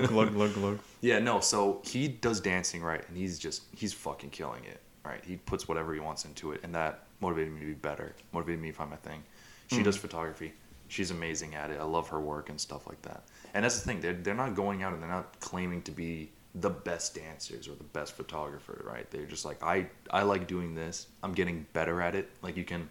glug 0.07 0.33
glug 0.33 0.53
glug. 0.53 0.79
yeah, 1.01 1.19
no. 1.19 1.41
So 1.41 1.81
he 1.83 2.07
does 2.07 2.39
dancing 2.39 2.81
right, 2.81 3.03
and 3.09 3.17
he's 3.17 3.37
just 3.37 3.63
he's 3.75 3.91
fucking 3.91 4.29
killing 4.29 4.63
it. 4.63 4.79
Right, 5.05 5.23
he 5.25 5.37
puts 5.37 5.67
whatever 5.67 5.93
he 5.93 5.99
wants 5.99 6.25
into 6.25 6.51
it, 6.51 6.59
and 6.63 6.75
that 6.75 7.05
motivated 7.19 7.53
me 7.53 7.61
to 7.61 7.65
be 7.67 7.73
better. 7.73 8.13
Motivated 8.31 8.61
me 8.61 8.69
to 8.71 8.75
find 8.75 8.89
my 8.89 8.95
thing. 8.97 9.23
She 9.69 9.77
Mm. 9.77 9.83
does 9.83 9.97
photography. 9.97 10.53
She's 10.87 11.11
amazing 11.11 11.53
at 11.55 11.69
it. 11.69 11.79
I 11.79 11.83
love 11.83 12.09
her 12.09 12.19
work 12.19 12.49
and 12.49 12.59
stuff 12.59 12.87
like 12.87 13.01
that. 13.03 13.23
And 13.53 13.63
that's 13.63 13.79
the 13.79 13.85
thing. 13.85 14.01
They're 14.01 14.13
they're 14.13 14.33
not 14.33 14.55
going 14.55 14.81
out 14.83 14.93
and 14.93 15.01
they're 15.01 15.09
not 15.09 15.39
claiming 15.39 15.81
to 15.83 15.91
be 15.91 16.31
the 16.55 16.69
best 16.69 17.13
dancers 17.13 17.67
or 17.67 17.75
the 17.75 17.83
best 17.83 18.13
photographer. 18.15 18.81
Right? 18.83 19.09
They're 19.11 19.25
just 19.27 19.45
like 19.45 19.61
I 19.63 19.87
I 20.11 20.23
like 20.23 20.47
doing 20.47 20.73
this. 20.75 21.07
I'm 21.23 21.33
getting 21.33 21.65
better 21.73 22.01
at 22.01 22.15
it. 22.15 22.29
Like 22.41 22.57
you 22.57 22.63
can 22.65 22.89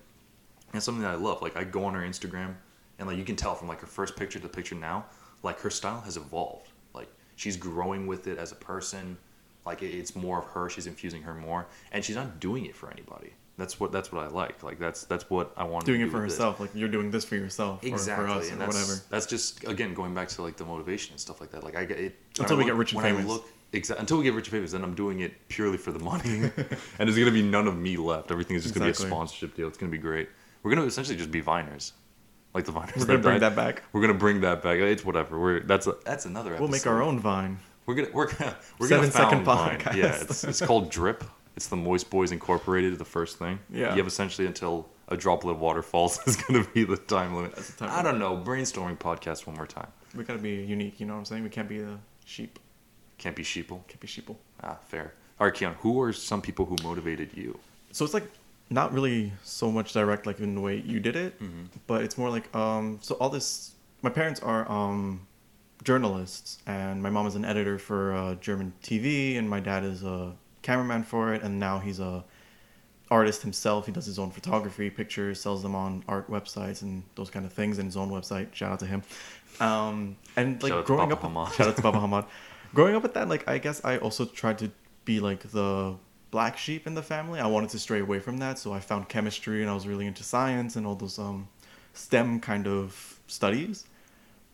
and 0.72 0.82
something 0.82 1.02
that 1.02 1.10
I 1.12 1.16
love. 1.16 1.42
Like 1.42 1.56
I 1.56 1.64
go 1.64 1.84
on 1.86 1.94
her 1.94 2.02
Instagram, 2.02 2.54
and 2.98 3.08
like 3.08 3.16
you 3.18 3.24
can 3.24 3.36
tell 3.36 3.54
from 3.54 3.68
like 3.68 3.80
her 3.80 3.86
first 3.86 4.16
picture 4.16 4.38
to 4.38 4.42
the 4.46 4.52
picture 4.52 4.74
now, 4.76 5.06
like 5.42 5.58
her 5.60 5.70
style 5.70 6.00
has 6.02 6.16
evolved. 6.16 6.68
Like 6.94 7.08
she's 7.36 7.56
growing 7.56 8.06
with 8.06 8.28
it 8.28 8.38
as 8.38 8.52
a 8.52 8.56
person. 8.56 9.18
Like 9.66 9.82
it, 9.82 9.88
it's 9.94 10.14
more 10.14 10.38
of 10.38 10.44
her. 10.46 10.68
She's 10.70 10.86
infusing 10.86 11.22
her 11.22 11.34
more, 11.34 11.66
and 11.90 12.04
she's 12.04 12.16
not 12.16 12.38
doing 12.38 12.64
it 12.66 12.76
for 12.76 12.90
anybody. 12.90 13.32
That's 13.58 13.78
what 13.80 13.90
that's 13.92 14.10
what 14.12 14.24
I 14.24 14.28
like. 14.28 14.62
Like 14.62 14.78
that's 14.78 15.04
that's 15.04 15.28
what 15.28 15.52
I 15.56 15.64
want. 15.64 15.84
Doing 15.84 15.98
to 15.98 16.04
it 16.04 16.06
do 16.06 16.10
for 16.12 16.18
with 16.20 16.28
this. 16.30 16.34
herself, 16.38 16.60
like 16.60 16.70
you're 16.74 16.88
doing 16.88 17.10
this 17.10 17.24
for 17.24 17.34
yourself, 17.34 17.82
Exactly, 17.84 18.24
or 18.24 18.28
for 18.28 18.32
us, 18.38 18.50
and 18.50 18.62
or 18.62 18.66
that's 18.66 18.76
whatever. 18.88 19.00
that's 19.10 19.26
just 19.26 19.64
again 19.64 19.92
going 19.94 20.14
back 20.14 20.28
to 20.28 20.42
like 20.42 20.56
the 20.56 20.64
motivation 20.64 21.12
and 21.12 21.20
stuff 21.20 21.40
like 21.40 21.50
that. 21.50 21.64
Like 21.64 21.76
I 21.76 21.84
get 21.84 21.98
it 21.98 22.16
Until 22.38 22.54
I 22.56 22.58
we 22.60 22.64
get 22.64 22.76
rich 22.76 22.92
and 22.92 23.02
when 23.02 23.12
I 23.12 23.16
famous. 23.16 23.26
look- 23.30 23.46
exa- 23.72 23.98
until 23.98 24.16
we 24.18 24.24
get 24.24 24.34
rich 24.34 24.46
and 24.46 24.52
famous, 24.52 24.70
then 24.72 24.82
I'm 24.84 24.94
doing 24.94 25.20
it 25.20 25.48
purely 25.48 25.76
for 25.76 25.90
the 25.92 25.98
money, 25.98 26.38
and 26.98 27.08
there's 27.08 27.18
gonna 27.18 27.32
be 27.32 27.42
none 27.42 27.66
of 27.66 27.76
me 27.76 27.96
left. 27.96 28.30
Everything 28.30 28.54
is 28.56 28.62
just 28.62 28.74
gonna 28.74 28.86
be 28.86 28.92
a 28.92 28.94
sponsorship 28.94 29.56
deal. 29.56 29.66
It's 29.66 29.76
gonna 29.76 29.90
be 29.92 29.98
great. 29.98 30.28
We're 30.62 30.70
gonna 30.72 30.86
essentially 30.86 31.16
just 31.16 31.32
be 31.32 31.42
Viners, 31.42 31.92
like 32.54 32.64
the 32.64 32.72
Viners. 32.72 32.96
We're 32.96 33.06
gonna 33.06 33.18
bring 33.18 33.40
died. 33.40 33.42
that 33.42 33.56
back. 33.56 33.82
We're 33.92 34.00
gonna 34.02 34.14
bring 34.14 34.40
that 34.42 34.62
back. 34.62 34.78
It's 34.78 35.04
whatever. 35.04 35.36
We're 35.38 35.60
that's 35.60 35.88
a, 35.88 35.96
that's 36.04 36.26
another. 36.26 36.50
Episode. 36.50 36.62
We'll 36.62 36.70
make 36.70 36.86
our 36.86 37.02
own 37.02 37.18
Vine. 37.18 37.58
We're 37.86 37.94
gonna 37.96 38.08
we're 38.12 38.32
gonna 38.32 38.56
we're 38.78 38.86
Seven 38.88 39.10
gonna 39.10 39.12
second 39.12 39.44
found 39.44 39.82
Vine. 39.82 39.96
Yeah, 39.96 40.16
it's 40.20 40.44
it's 40.44 40.60
called 40.60 40.90
Drip. 40.90 41.24
It's 41.58 41.66
the 41.66 41.74
Moist 41.74 42.08
Boys 42.08 42.30
Incorporated. 42.30 42.96
The 43.00 43.04
first 43.04 43.36
thing. 43.36 43.58
Yeah. 43.68 43.90
You 43.90 43.96
have 43.98 44.06
essentially 44.06 44.46
until 44.46 44.88
a 45.08 45.16
droplet 45.16 45.56
of 45.56 45.60
water 45.60 45.82
falls 45.82 46.20
is 46.28 46.36
gonna 46.36 46.64
be 46.72 46.84
the 46.84 46.96
time 46.96 47.34
limit. 47.34 47.56
That's 47.56 47.70
the 47.72 47.84
time 47.86 47.98
I 47.98 48.00
don't 48.00 48.20
know. 48.20 48.36
Brainstorming 48.36 48.96
podcast 48.96 49.44
one 49.44 49.56
more 49.56 49.66
time. 49.66 49.88
We 50.14 50.22
gotta 50.22 50.38
be 50.38 50.50
unique. 50.50 51.00
You 51.00 51.06
know 51.06 51.14
what 51.14 51.18
I'm 51.18 51.24
saying? 51.24 51.42
We 51.42 51.50
can't 51.50 51.68
be 51.68 51.80
a 51.80 51.98
sheep. 52.24 52.60
Can't 53.18 53.34
be 53.34 53.42
sheeple. 53.42 53.84
Can't 53.88 53.98
be 53.98 54.06
sheeple. 54.06 54.36
Ah, 54.62 54.78
fair. 54.86 55.14
All 55.40 55.48
right, 55.48 55.52
Keon. 55.54 55.74
Who 55.80 56.00
are 56.00 56.12
some 56.12 56.40
people 56.40 56.64
who 56.64 56.76
motivated 56.84 57.30
you? 57.36 57.58
So 57.90 58.04
it's 58.04 58.14
like 58.14 58.30
not 58.70 58.92
really 58.92 59.32
so 59.42 59.72
much 59.72 59.92
direct 59.92 60.26
like 60.26 60.38
in 60.38 60.54
the 60.54 60.60
way 60.60 60.76
you 60.86 61.00
did 61.00 61.16
it, 61.16 61.40
Mm-hmm. 61.40 61.64
but 61.88 62.04
it's 62.04 62.16
more 62.16 62.30
like 62.30 62.54
um. 62.54 63.00
So 63.02 63.16
all 63.16 63.30
this, 63.30 63.72
my 64.02 64.10
parents 64.10 64.40
are 64.42 64.70
um, 64.70 65.26
journalists, 65.82 66.58
and 66.68 67.02
my 67.02 67.10
mom 67.10 67.26
is 67.26 67.34
an 67.34 67.44
editor 67.44 67.78
for 67.80 68.14
uh, 68.14 68.34
German 68.36 68.72
TV, 68.80 69.36
and 69.38 69.50
my 69.50 69.58
dad 69.58 69.82
is 69.82 70.04
a 70.04 70.36
cameraman 70.68 71.02
for 71.02 71.32
it, 71.32 71.42
and 71.42 71.58
now 71.58 71.78
he's 71.78 71.98
a 71.98 72.24
artist 73.10 73.40
himself. 73.40 73.86
He 73.86 73.92
does 73.92 74.04
his 74.04 74.18
own 74.18 74.30
photography, 74.30 74.90
pictures, 74.90 75.40
sells 75.40 75.62
them 75.62 75.74
on 75.74 76.04
art 76.06 76.30
websites 76.30 76.82
and 76.82 77.02
those 77.14 77.30
kind 77.30 77.46
of 77.46 77.52
things, 77.54 77.78
and 77.78 77.86
his 77.86 77.96
own 77.96 78.10
website. 78.10 78.54
Shout 78.54 78.72
out 78.72 78.80
to 78.80 78.86
him. 78.86 79.02
Um, 79.60 80.16
and 80.36 80.62
like 80.62 80.84
growing 80.84 81.10
up, 81.10 81.22
Hamad. 81.22 81.52
shout 81.54 81.68
out 81.68 81.76
to 81.76 81.82
Baba 81.82 81.98
Hamad. 81.98 82.26
Growing 82.74 82.94
up 82.94 83.02
with 83.02 83.14
that, 83.14 83.30
like 83.30 83.48
I 83.48 83.56
guess 83.56 83.82
I 83.82 83.96
also 83.96 84.26
tried 84.26 84.58
to 84.58 84.70
be 85.06 85.20
like 85.20 85.40
the 85.52 85.96
black 86.30 86.58
sheep 86.58 86.86
in 86.86 86.92
the 86.92 87.02
family. 87.02 87.40
I 87.40 87.46
wanted 87.46 87.70
to 87.70 87.78
stray 87.78 88.00
away 88.00 88.18
from 88.18 88.36
that, 88.38 88.58
so 88.58 88.74
I 88.74 88.80
found 88.80 89.08
chemistry, 89.08 89.62
and 89.62 89.70
I 89.70 89.74
was 89.74 89.86
really 89.86 90.06
into 90.06 90.22
science 90.22 90.76
and 90.76 90.86
all 90.86 90.94
those 90.94 91.18
um, 91.18 91.48
STEM 91.94 92.40
kind 92.40 92.68
of 92.68 93.18
studies. 93.26 93.86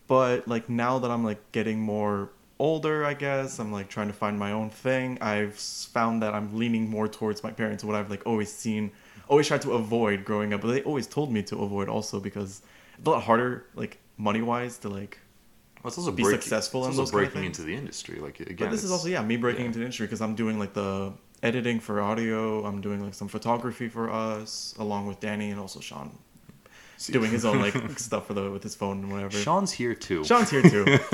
But 0.07 0.47
like 0.47 0.69
now 0.69 0.97
that 0.99 1.11
I'm 1.11 1.25
like 1.25 1.41
getting 1.51 1.79
more 1.81 2.29
older, 2.59 3.05
I 3.05 3.13
guess 3.13 3.59
I'm 3.59 3.71
like 3.71 3.89
trying 3.89 4.07
to 4.07 4.13
find 4.13 4.37
my 4.39 4.51
own 4.51 4.69
thing. 4.69 5.17
I've 5.21 5.55
found 5.55 6.21
that 6.23 6.33
I'm 6.33 6.57
leaning 6.57 6.89
more 6.89 7.07
towards 7.07 7.43
my 7.43 7.51
parents. 7.51 7.83
What 7.83 7.95
I've 7.95 8.09
like 8.09 8.23
always 8.25 8.51
seen, 8.51 8.91
always 9.27 9.47
tried 9.47 9.61
to 9.63 9.73
avoid 9.73 10.25
growing 10.25 10.53
up, 10.53 10.61
but 10.61 10.71
they 10.71 10.81
always 10.83 11.07
told 11.07 11.31
me 11.31 11.43
to 11.43 11.57
avoid 11.57 11.89
also 11.89 12.19
because 12.19 12.61
it's 12.97 13.07
a 13.07 13.09
lot 13.09 13.23
harder, 13.23 13.65
like 13.75 13.97
money 14.17 14.41
wise, 14.41 14.77
to 14.79 14.89
like. 14.89 15.19
Well, 15.83 15.89
it's 15.89 15.97
also 15.97 16.11
be 16.11 16.23
breaking- 16.23 16.41
successful 16.41 16.81
it's 16.85 16.95
in 16.95 16.99
also 16.99 17.01
those 17.03 17.11
kind 17.11 17.25
of 17.27 17.33
breaking 17.33 17.45
into 17.45 17.61
the 17.63 17.75
industry. 17.75 18.19
Like 18.19 18.39
again, 18.39 18.55
But 18.57 18.71
this 18.71 18.83
is 18.83 18.91
also 18.91 19.07
yeah 19.07 19.21
me 19.21 19.37
breaking 19.37 19.61
yeah. 19.61 19.67
into 19.67 19.79
the 19.79 19.85
industry 19.85 20.07
because 20.07 20.21
I'm 20.21 20.35
doing 20.35 20.57
like 20.57 20.73
the 20.73 21.13
editing 21.43 21.79
for 21.79 22.01
audio. 22.01 22.65
I'm 22.65 22.81
doing 22.81 23.03
like 23.03 23.13
some 23.13 23.27
photography 23.27 23.87
for 23.89 24.09
us 24.09 24.73
along 24.79 25.05
with 25.07 25.19
Danny 25.19 25.51
and 25.51 25.59
also 25.59 25.79
Sean 25.79 26.17
doing 27.07 27.31
his 27.31 27.45
own 27.45 27.61
like 27.61 27.75
stuff 27.99 28.27
for 28.27 28.33
the 28.33 28.49
with 28.51 28.63
his 28.63 28.75
phone 28.75 29.03
and 29.03 29.11
whatever. 29.11 29.37
Sean's 29.37 29.71
here 29.71 29.95
too. 29.95 30.23
Sean's 30.23 30.49
here 30.49 30.61
too. 30.61 30.85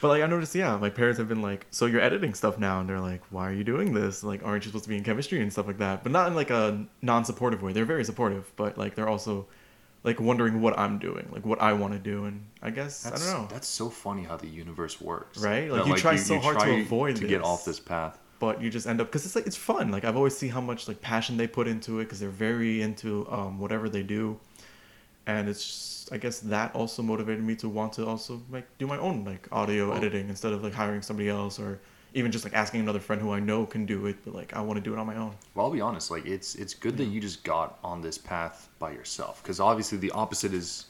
but 0.00 0.08
like 0.08 0.22
I 0.22 0.26
noticed, 0.26 0.54
yeah, 0.54 0.76
my 0.76 0.90
parents 0.90 1.18
have 1.18 1.28
been 1.28 1.42
like, 1.42 1.66
"So 1.70 1.86
you're 1.86 2.00
editing 2.00 2.34
stuff 2.34 2.58
now?" 2.58 2.80
And 2.80 2.88
they're 2.88 3.00
like, 3.00 3.22
"Why 3.30 3.48
are 3.48 3.52
you 3.52 3.64
doing 3.64 3.92
this? 3.94 4.22
Like, 4.22 4.44
aren't 4.44 4.64
you 4.64 4.70
supposed 4.70 4.84
to 4.84 4.90
be 4.90 4.96
in 4.96 5.04
chemistry 5.04 5.40
and 5.40 5.52
stuff 5.52 5.66
like 5.66 5.78
that?" 5.78 6.02
But 6.02 6.12
not 6.12 6.28
in 6.28 6.34
like 6.34 6.50
a 6.50 6.86
non-supportive 7.02 7.62
way. 7.62 7.72
They're 7.72 7.84
very 7.84 8.04
supportive, 8.04 8.50
but 8.56 8.78
like 8.78 8.94
they're 8.94 9.08
also 9.08 9.46
like 10.04 10.20
wondering 10.20 10.60
what 10.62 10.78
I'm 10.78 10.98
doing, 10.98 11.28
like 11.32 11.44
what 11.44 11.60
I 11.60 11.72
want 11.72 11.92
to 11.94 11.98
do, 11.98 12.26
and 12.26 12.46
I 12.62 12.70
guess 12.70 13.02
That's, 13.02 13.28
I 13.28 13.32
don't 13.32 13.42
know. 13.42 13.48
That's 13.50 13.66
so 13.66 13.90
funny 13.90 14.22
how 14.22 14.36
the 14.36 14.46
universe 14.46 15.00
works. 15.00 15.38
Right? 15.38 15.68
Like, 15.70 15.86
you 15.86 15.96
try 15.96 16.14
so 16.16 16.38
hard 16.38 16.60
to 16.60 16.80
avoid 16.80 17.16
to 17.16 17.26
get 17.26 17.42
off 17.42 17.64
this 17.64 17.80
path. 17.80 18.16
but 18.38 18.62
you 18.62 18.70
just 18.70 18.86
end 18.86 19.00
up 19.00 19.08
because 19.08 19.26
it's 19.26 19.34
like 19.34 19.46
it's 19.46 19.56
fun. 19.56 19.90
Like 19.90 20.04
I've 20.04 20.16
always 20.16 20.36
seen 20.36 20.50
how 20.50 20.60
much 20.60 20.86
like 20.86 21.00
passion 21.00 21.36
they 21.36 21.46
put 21.48 21.66
into 21.66 21.98
it 22.00 22.04
because 22.04 22.20
they're 22.20 22.28
very 22.28 22.82
into 22.82 23.26
um, 23.30 23.58
whatever 23.58 23.88
they 23.88 24.02
do, 24.04 24.38
and 25.26 25.48
it's 25.48 25.64
just, 25.64 26.12
I 26.12 26.18
guess 26.18 26.40
that 26.40 26.74
also 26.74 27.02
motivated 27.02 27.42
me 27.42 27.56
to 27.56 27.68
want 27.68 27.92
to 27.94 28.06
also 28.06 28.40
like 28.50 28.66
do 28.78 28.86
my 28.86 28.98
own 28.98 29.24
like 29.24 29.48
audio 29.52 29.88
Well- 29.88 29.96
editing 29.98 30.28
instead 30.28 30.52
of 30.52 30.62
like 30.62 30.72
hiring 30.72 31.02
somebody 31.02 31.28
else 31.28 31.58
or 31.58 31.80
even 32.14 32.32
just 32.32 32.44
like 32.44 32.54
asking 32.54 32.80
another 32.80 33.00
friend 33.00 33.20
who 33.20 33.30
I 33.32 33.40
know 33.40 33.66
can 33.66 33.84
do 33.84 34.06
it, 34.06 34.16
but 34.24 34.34
like 34.34 34.54
I 34.54 34.60
want 34.62 34.78
to 34.78 34.80
do 34.80 34.94
it 34.94 34.98
on 34.98 35.06
my 35.06 35.16
own. 35.16 35.34
Well, 35.54 35.66
I'll 35.66 35.72
be 35.72 35.80
honest. 35.82 36.10
Like 36.10 36.24
it's 36.24 36.54
it's 36.54 36.72
good 36.74 36.96
that 36.96 37.06
you 37.06 37.20
just 37.20 37.44
got 37.44 37.78
on 37.84 38.00
this 38.00 38.16
path 38.16 38.68
by 38.78 38.92
yourself 38.92 39.42
because 39.42 39.60
obviously 39.60 39.98
the 39.98 40.10
opposite 40.12 40.54
is 40.54 40.86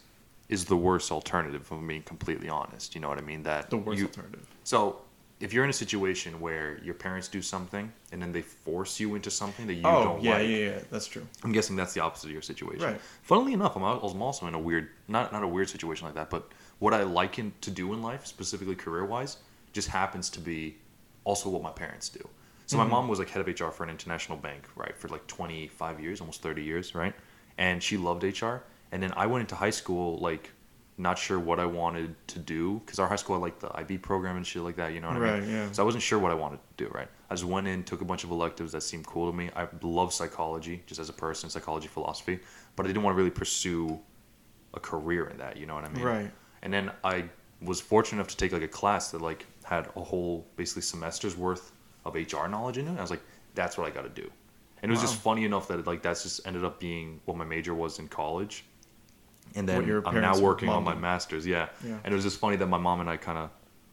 is 0.48 0.64
the 0.64 0.76
worst 0.76 1.10
alternative. 1.10 1.62
If 1.62 1.72
I'm 1.72 1.86
being 1.86 2.02
completely 2.02 2.48
honest, 2.48 2.94
you 2.94 3.00
know 3.00 3.08
what 3.08 3.18
I 3.18 3.22
mean. 3.22 3.42
That 3.42 3.70
The 3.70 3.78
worst 3.78 3.98
you, 3.98 4.06
alternative. 4.06 4.46
So 4.62 5.00
if 5.38 5.52
you're 5.52 5.64
in 5.64 5.70
a 5.70 5.74
situation 5.74 6.40
where 6.40 6.78
your 6.82 6.94
parents 6.94 7.28
do 7.28 7.42
something 7.42 7.92
and 8.10 8.22
then 8.22 8.32
they 8.32 8.40
force 8.42 8.98
you 8.98 9.14
into 9.14 9.30
something 9.30 9.66
that 9.66 9.74
you 9.74 9.82
oh 9.84 10.04
don't 10.04 10.22
yeah, 10.22 10.34
like, 10.38 10.48
yeah, 10.48 10.56
yeah, 10.56 10.78
that's 10.90 11.06
true. 11.06 11.26
I'm 11.44 11.52
guessing 11.52 11.76
that's 11.76 11.92
the 11.92 12.00
opposite 12.00 12.26
of 12.26 12.32
your 12.32 12.42
situation. 12.42 12.82
Right. 12.82 13.00
Funnily 13.22 13.52
enough, 13.52 13.76
I'm, 13.76 13.82
I'm 13.82 14.22
also 14.22 14.46
in 14.46 14.54
a 14.54 14.58
weird, 14.58 14.88
not 15.08 15.32
not 15.32 15.42
a 15.42 15.48
weird 15.48 15.68
situation 15.68 16.06
like 16.06 16.14
that, 16.14 16.30
but 16.30 16.48
what 16.78 16.94
I 16.94 17.02
like 17.02 17.38
in, 17.38 17.52
to 17.62 17.70
do 17.70 17.92
in 17.92 18.02
life, 18.02 18.26
specifically 18.26 18.74
career 18.74 19.04
wise, 19.04 19.36
just 19.72 19.88
happens 19.88 20.30
to 20.30 20.40
be 20.40 20.76
also 21.24 21.50
what 21.50 21.62
my 21.62 21.70
parents 21.70 22.08
do. 22.08 22.26
So 22.66 22.76
Mhm. 22.76 22.80
my 22.80 22.86
mom 22.86 23.08
was 23.08 23.18
like 23.18 23.28
head 23.28 23.46
of 23.46 23.60
HR 23.60 23.70
for 23.70 23.84
an 23.84 23.90
international 23.90 24.38
bank, 24.38 24.64
right, 24.74 24.96
for 24.96 25.08
like 25.08 25.26
25 25.26 26.00
years, 26.00 26.20
almost 26.20 26.40
30 26.42 26.62
years, 26.62 26.94
right, 26.94 27.14
and 27.58 27.82
she 27.82 27.96
loved 27.96 28.24
HR. 28.24 28.62
And 28.90 29.02
then 29.02 29.12
I 29.16 29.26
went 29.26 29.42
into 29.42 29.54
high 29.56 29.70
school 29.70 30.18
like 30.18 30.50
not 30.98 31.18
sure 31.18 31.38
what 31.38 31.60
I 31.60 31.66
wanted 31.66 32.14
to 32.28 32.38
do 32.38 32.80
because 32.84 32.98
our 32.98 33.06
high 33.06 33.16
school 33.16 33.36
had 33.36 33.42
like 33.42 33.58
the 33.60 33.70
IB 33.76 33.98
program 33.98 34.36
and 34.36 34.46
shit 34.46 34.62
like 34.62 34.76
that. 34.76 34.92
You 34.94 35.00
know 35.00 35.08
what 35.08 35.16
I 35.18 35.20
Right, 35.20 35.42
mean? 35.42 35.50
yeah. 35.50 35.72
So 35.72 35.82
I 35.82 35.84
wasn't 35.84 36.02
sure 36.02 36.18
what 36.18 36.30
I 36.30 36.34
wanted 36.34 36.58
to 36.78 36.84
do. 36.84 36.90
Right. 36.90 37.08
I 37.30 37.34
just 37.34 37.44
went 37.44 37.66
in, 37.66 37.84
took 37.84 38.00
a 38.00 38.04
bunch 38.04 38.24
of 38.24 38.30
electives 38.30 38.72
that 38.72 38.82
seemed 38.82 39.06
cool 39.06 39.30
to 39.30 39.36
me. 39.36 39.50
I 39.54 39.68
love 39.82 40.12
psychology 40.12 40.82
just 40.86 41.00
as 41.00 41.08
a 41.08 41.12
person, 41.12 41.50
psychology, 41.50 41.88
philosophy, 41.88 42.40
but 42.76 42.84
I 42.84 42.86
didn't 42.88 43.02
want 43.02 43.14
to 43.14 43.18
really 43.18 43.30
pursue 43.30 43.98
a 44.74 44.80
career 44.80 45.26
in 45.28 45.36
that. 45.38 45.56
You 45.56 45.66
know 45.66 45.74
what 45.74 45.84
I 45.84 45.88
mean? 45.88 46.02
Right. 46.04 46.30
And 46.62 46.72
then 46.72 46.90
I 47.04 47.24
was 47.60 47.80
fortunate 47.80 48.18
enough 48.20 48.28
to 48.28 48.36
take 48.36 48.52
like 48.52 48.62
a 48.62 48.68
class 48.68 49.10
that 49.10 49.20
like 49.20 49.46
had 49.64 49.88
a 49.96 50.00
whole 50.02 50.46
basically 50.56 50.82
semester's 50.82 51.36
worth 51.36 51.72
of 52.04 52.14
HR 52.14 52.46
knowledge 52.46 52.78
in 52.78 52.88
it. 52.88 52.96
I 52.98 53.02
was 53.02 53.10
like, 53.10 53.22
that's 53.54 53.76
what 53.76 53.86
I 53.86 53.90
got 53.90 54.02
to 54.02 54.22
do. 54.22 54.30
And 54.82 54.90
it 54.90 54.94
was 54.94 55.00
just 55.02 55.16
funny 55.16 55.44
enough 55.44 55.68
that 55.68 55.86
like 55.86 56.02
that's 56.02 56.22
just 56.22 56.46
ended 56.46 56.64
up 56.64 56.78
being 56.78 57.20
what 57.24 57.36
my 57.36 57.44
major 57.44 57.74
was 57.74 57.98
in 57.98 58.08
college. 58.08 58.64
And 59.54 59.68
then 59.68 60.02
I'm 60.06 60.20
now 60.20 60.38
working 60.38 60.68
on 60.68 60.84
my 60.84 60.94
master's. 60.94 61.46
Yeah. 61.46 61.68
Yeah. 61.84 61.98
And 62.04 62.12
it 62.12 62.14
was 62.14 62.24
just 62.24 62.38
funny 62.38 62.56
that 62.56 62.66
my 62.66 62.78
mom 62.78 63.00
and 63.00 63.08
I 63.08 63.16
kind 63.16 63.38
of 63.38 63.50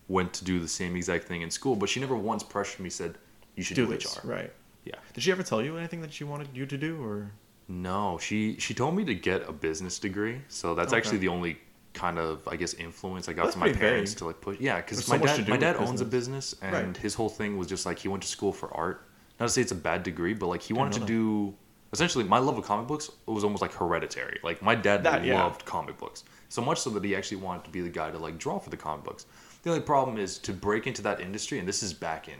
went 0.10 0.34
to 0.34 0.44
do 0.46 0.60
the 0.60 0.68
same 0.68 0.96
exact 0.96 1.26
thing 1.26 1.42
in 1.42 1.50
school, 1.52 1.76
but 1.76 1.88
she 1.90 2.00
never 2.00 2.16
once 2.16 2.44
pressured 2.44 2.82
me 2.82 2.90
said 2.90 3.18
you 3.56 3.64
should 3.64 3.76
do, 3.76 3.86
Do 3.86 3.94
this 3.94 4.18
HR. 4.24 4.28
right. 4.28 4.54
Yeah. 4.86 4.96
Did 5.14 5.24
she 5.24 5.32
ever 5.32 5.44
tell 5.44 5.62
you 5.62 5.78
anything 5.78 6.02
that 6.02 6.12
she 6.12 6.24
wanted 6.26 6.50
you 6.54 6.66
to 6.66 6.78
do 6.78 7.02
or? 7.04 7.32
No, 7.70 8.18
she 8.22 8.58
she 8.60 8.74
told 8.74 8.96
me 8.96 9.06
to 9.06 9.16
get 9.16 9.48
a 9.48 9.54
business 9.54 9.98
degree. 10.00 10.42
So 10.50 10.76
that's 10.76 10.92
Okay. 10.92 10.98
actually 10.98 11.20
the 11.20 11.30
only 11.30 11.58
kind 11.94 12.20
of 12.20 12.46
I 12.48 12.58
guess 12.58 12.74
influence 12.74 13.30
I 13.30 13.34
got 13.34 13.44
That's 13.44 13.54
from 13.56 13.62
my 13.62 13.72
parents 13.72 14.12
vague. 14.12 14.18
to 14.20 14.26
like 14.26 14.42
push. 14.42 14.58
Yeah, 14.60 14.78
because 14.82 14.98
There's 14.98 15.22
my 15.22 15.26
so 15.26 15.38
dad 15.38 15.48
my 15.48 15.58
dad 15.58 15.78
owns 15.78 16.02
a 16.02 16.06
business. 16.06 16.54
and 16.62 16.74
Right. 16.74 16.98
his 16.98 17.14
whole 17.14 17.30
thing 17.30 17.58
was 17.58 17.68
just 17.68 17.86
like 17.86 18.00
he 18.00 18.10
went 18.10 18.24
to 18.24 18.30
school 18.30 18.52
for 18.52 18.74
art. 18.76 19.08
Not 19.40 19.46
to 19.48 19.52
say 19.54 19.62
it's 19.62 19.72
a 19.72 19.76
bad 19.76 20.04
degree, 20.04 20.34
but 20.34 20.48
like 20.48 20.62
he 20.62 20.70
Didn't 20.74 20.80
wanted 20.80 20.94
to 20.96 21.00
know 21.02 21.06
do. 21.06 21.54
Essentially, 21.94 22.24
my 22.24 22.40
love 22.40 22.58
of 22.58 22.66
comic 22.66 22.88
books 22.88 23.10
was 23.28 23.44
almost 23.44 23.62
like 23.62 23.72
hereditary. 23.72 24.40
Like 24.44 24.62
my 24.64 24.74
dad 24.76 25.04
That, 25.04 25.24
yeah. 25.24 25.44
loved 25.44 25.64
comic 25.64 25.98
books 26.00 26.24
so 26.50 26.62
much 26.62 26.80
so 26.80 26.90
that 26.90 27.04
he 27.04 27.16
actually 27.16 27.38
wanted 27.38 27.64
to 27.66 27.70
be 27.70 27.82
the 27.82 27.90
guy 27.90 28.10
to 28.12 28.18
like 28.18 28.38
draw 28.40 28.58
for 28.60 28.72
the 28.72 28.78
comic 28.78 29.06
books. 29.06 29.28
The 29.62 29.70
only 29.70 29.82
problem 29.84 30.18
is 30.18 30.40
to 30.40 30.54
break 30.54 30.88
into 30.88 31.02
that 31.04 31.22
industry, 31.22 31.60
and 31.60 31.68
this 31.68 31.84
is 31.84 31.94
back 31.94 32.28
in 32.28 32.36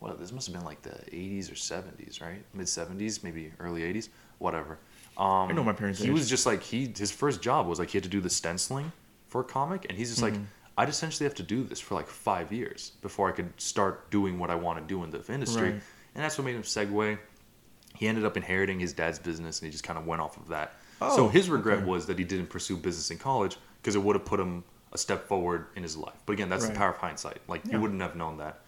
what 0.00 0.18
this 0.18 0.32
must 0.32 0.48
have 0.48 0.54
been 0.56 0.64
like 0.64 0.82
the 0.82 0.90
80s 1.12 1.50
or 1.50 1.54
70s, 1.54 2.20
right? 2.20 2.42
Mid 2.52 2.66
70s, 2.66 3.22
maybe 3.22 3.52
early 3.60 3.82
80s, 3.82 4.08
whatever. 4.38 4.78
Um, 5.16 5.48
I 5.48 5.52
know 5.52 5.62
my 5.64 5.72
parents' 5.72 6.00
He 6.00 6.06
age. 6.08 6.12
was 6.12 6.28
just 6.28 6.44
like 6.44 6.60
he 6.62 6.92
his 6.98 7.12
first 7.12 7.40
job 7.40 7.66
was 7.68 7.78
like 7.78 7.90
he 7.90 7.96
had 7.98 8.02
to 8.02 8.10
do 8.10 8.20
the 8.20 8.28
stenciling 8.28 8.90
for 9.28 9.40
a 9.42 9.44
comic, 9.44 9.86
and 9.88 9.96
he's 9.96 10.10
just 10.10 10.20
like 10.22 10.34
Mhm. 10.34 10.44
I'd 10.76 10.88
essentially 10.88 11.24
have 11.24 11.36
to 11.36 11.44
do 11.44 11.62
this 11.62 11.78
for 11.78 11.94
like 11.94 12.08
five 12.08 12.52
years 12.52 12.90
before 13.00 13.28
I 13.28 13.32
could 13.32 13.52
start 13.60 14.10
doing 14.10 14.40
what 14.40 14.50
I 14.50 14.56
want 14.56 14.80
to 14.80 14.84
do 14.84 15.04
in 15.04 15.12
the 15.12 15.22
industry, 15.32 15.70
Right. 15.70 15.82
and 16.16 16.24
that's 16.24 16.36
what 16.36 16.44
made 16.44 16.56
him 16.56 16.62
segue. 16.64 17.16
He 17.94 18.08
ended 18.08 18.24
up 18.24 18.36
inheriting 18.36 18.80
his 18.80 18.92
dad's 18.92 19.18
business, 19.18 19.60
and 19.60 19.66
he 19.66 19.70
just 19.72 19.84
kind 19.84 19.98
of 19.98 20.06
went 20.06 20.20
off 20.20 20.36
of 20.36 20.48
that. 20.48 20.72
Oh, 21.00 21.16
so 21.16 21.28
his 21.28 21.48
regret 21.50 21.78
okay. 21.78 21.86
was 21.86 22.06
that 22.06 22.18
he 22.18 22.24
didn't 22.24 22.46
pursue 22.48 22.76
business 22.76 23.10
in 23.10 23.18
college 23.18 23.56
because 23.80 23.94
it 23.94 24.02
would 24.02 24.16
have 24.16 24.24
put 24.24 24.40
him 24.40 24.64
a 24.92 24.98
step 24.98 25.26
forward 25.28 25.66
in 25.76 25.82
his 25.82 25.96
life. 25.96 26.14
But 26.26 26.34
again, 26.34 26.48
that's 26.48 26.64
Right. 26.64 26.72
the 26.72 26.78
power 26.78 26.90
of 26.90 26.98
hindsight. 26.98 27.38
Like 27.48 27.64
Yeah. 27.64 27.72
you 27.74 27.80
wouldn't 27.80 28.00
have 28.00 28.14
known 28.16 28.38
that. 28.38 28.60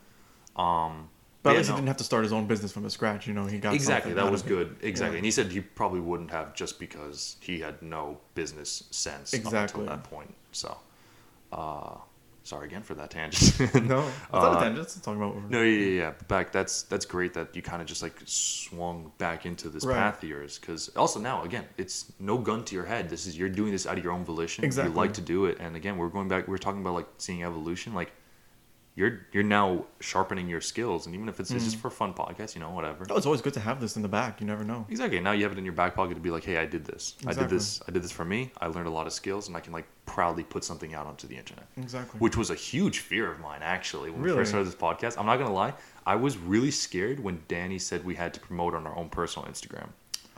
Um, 0.60 1.08
But 1.42 1.50
at 1.50 1.52
yeah, 1.52 1.58
least 1.58 1.68
no. 1.70 1.74
he 1.76 1.80
didn't 1.80 1.88
have 1.88 1.96
to 1.98 2.04
start 2.04 2.24
his 2.24 2.32
own 2.32 2.46
business 2.46 2.72
from 2.72 2.88
scratch. 2.90 3.28
You 3.28 3.34
know, 3.34 3.46
he 3.46 3.58
got 3.58 3.74
exactly 3.74 4.12
that 4.14 4.30
was 4.32 4.42
good 4.42 4.76
exactly 4.82 5.14
Yeah. 5.14 5.18
and 5.18 5.24
he 5.24 5.30
said 5.30 5.52
he 5.52 5.60
probably 5.60 6.00
wouldn't 6.00 6.32
have 6.32 6.54
just 6.54 6.80
because 6.80 7.36
he 7.40 7.60
had 7.60 7.80
no 7.82 8.18
business 8.34 8.82
sense 8.90 9.32
Exactly. 9.32 9.58
up 9.86 9.90
until 9.90 9.96
that 9.96 10.10
point 10.10 10.34
so 10.50 10.76
uh 11.52 11.98
sorry 12.46 12.66
again 12.68 12.82
for 12.82 12.94
that 12.94 13.10
tangent 13.10 13.58
No, 13.74 13.98
it's 14.06 14.32
not 14.32 14.54
Uh, 14.54 14.58
a 14.58 14.60
tangent. 14.62 14.86
It's 14.86 15.00
talking 15.00 15.20
about. 15.20 15.50
no 15.50 15.62
yeah 15.62 15.78
yeah, 15.86 15.98
yeah 16.02 16.12
back 16.28 16.52
that's 16.52 16.82
that's 16.90 17.04
great 17.04 17.34
that 17.34 17.54
you 17.56 17.62
kind 17.62 17.80
of 17.82 17.88
just 17.88 18.02
like 18.02 18.14
swung 18.24 19.12
back 19.18 19.46
into 19.46 19.68
this 19.68 19.84
Right. 19.84 19.96
path 19.96 20.22
of 20.22 20.28
yours 20.28 20.58
because 20.58 20.88
also 20.96 21.18
now 21.20 21.42
again 21.42 21.64
it's 21.76 22.12
no 22.20 22.38
gun 22.38 22.64
to 22.64 22.74
your 22.74 22.84
head 22.84 23.08
this 23.08 23.26
is 23.26 23.36
you're 23.38 23.48
doing 23.60 23.72
this 23.72 23.86
out 23.86 23.98
of 23.98 24.04
your 24.04 24.12
own 24.12 24.24
volition 24.24 24.64
Exactly. 24.64 24.92
you 24.92 24.96
like 24.96 25.14
to 25.14 25.20
do 25.20 25.46
it 25.46 25.58
and 25.60 25.74
again 25.76 25.96
we're 25.98 26.08
going 26.08 26.28
back 26.28 26.46
we're 26.48 26.56
talking 26.66 26.80
about 26.80 26.94
like 26.94 27.08
seeing 27.18 27.42
evolution 27.42 27.94
like 27.94 28.12
you're 28.96 29.20
you're 29.32 29.42
now 29.44 29.84
sharpening 30.00 30.48
your 30.48 30.60
skills 30.62 31.04
and 31.06 31.14
even 31.14 31.28
if 31.28 31.38
it's, 31.38 31.50
it's 31.50 31.64
just 31.64 31.76
Mhm. 31.76 31.80
for 31.82 31.88
a 31.88 31.90
fun 31.92 32.14
podcast 32.14 32.54
you 32.54 32.60
know 32.62 32.70
whatever 32.70 33.06
Oh, 33.10 33.16
it's 33.16 33.26
always 33.26 33.42
good 33.42 33.52
to 33.54 33.60
have 33.60 33.78
this 33.80 33.94
in 33.96 34.02
the 34.02 34.08
back. 34.08 34.40
You 34.40 34.46
never 34.46 34.64
know. 34.64 34.86
Exactly. 34.88 35.20
Now 35.20 35.32
you 35.32 35.42
have 35.44 35.52
it 35.52 35.58
in 35.58 35.64
your 35.66 35.74
back 35.74 35.94
pocket 35.94 36.14
to 36.14 36.20
be 36.20 36.30
like, 36.30 36.44
hey, 36.44 36.56
I 36.56 36.64
did 36.66 36.84
this. 36.86 37.14
I 37.26 37.34
did 37.34 37.50
this. 37.50 37.80
I 37.86 37.92
did 37.92 38.02
this 38.02 38.10
for 38.10 38.24
me. 38.24 38.50
I 38.60 38.66
learned 38.68 38.88
a 38.88 38.90
lot 38.90 39.06
of 39.06 39.12
skills, 39.12 39.48
and 39.48 39.56
I 39.56 39.60
can 39.60 39.72
like 39.74 39.86
proudly 40.06 40.42
put 40.44 40.64
something 40.64 40.94
out 40.94 41.06
onto 41.06 41.26
the 41.28 41.36
internet. 41.36 41.66
Exactly. 41.76 42.18
Which 42.18 42.36
was 42.36 42.48
a 42.50 42.54
huge 42.54 43.00
fear 43.00 43.30
of 43.30 43.38
mine, 43.38 43.60
actually, 43.62 44.10
when 44.10 44.22
we 44.22 44.30
first 44.30 44.50
started 44.50 44.66
this 44.66 44.74
podcast. 44.74 45.18
I'm 45.18 45.26
not 45.26 45.36
gonna 45.36 45.52
lie. 45.52 45.74
I 46.06 46.16
was 46.16 46.38
really 46.38 46.70
scared 46.70 47.20
when 47.20 47.42
Danny 47.48 47.78
said 47.78 48.04
we 48.04 48.14
had 48.14 48.32
to 48.34 48.40
promote 48.40 48.74
on 48.74 48.86
our 48.86 48.96
own 48.96 49.08
personal 49.10 49.46
Instagram 49.48 49.88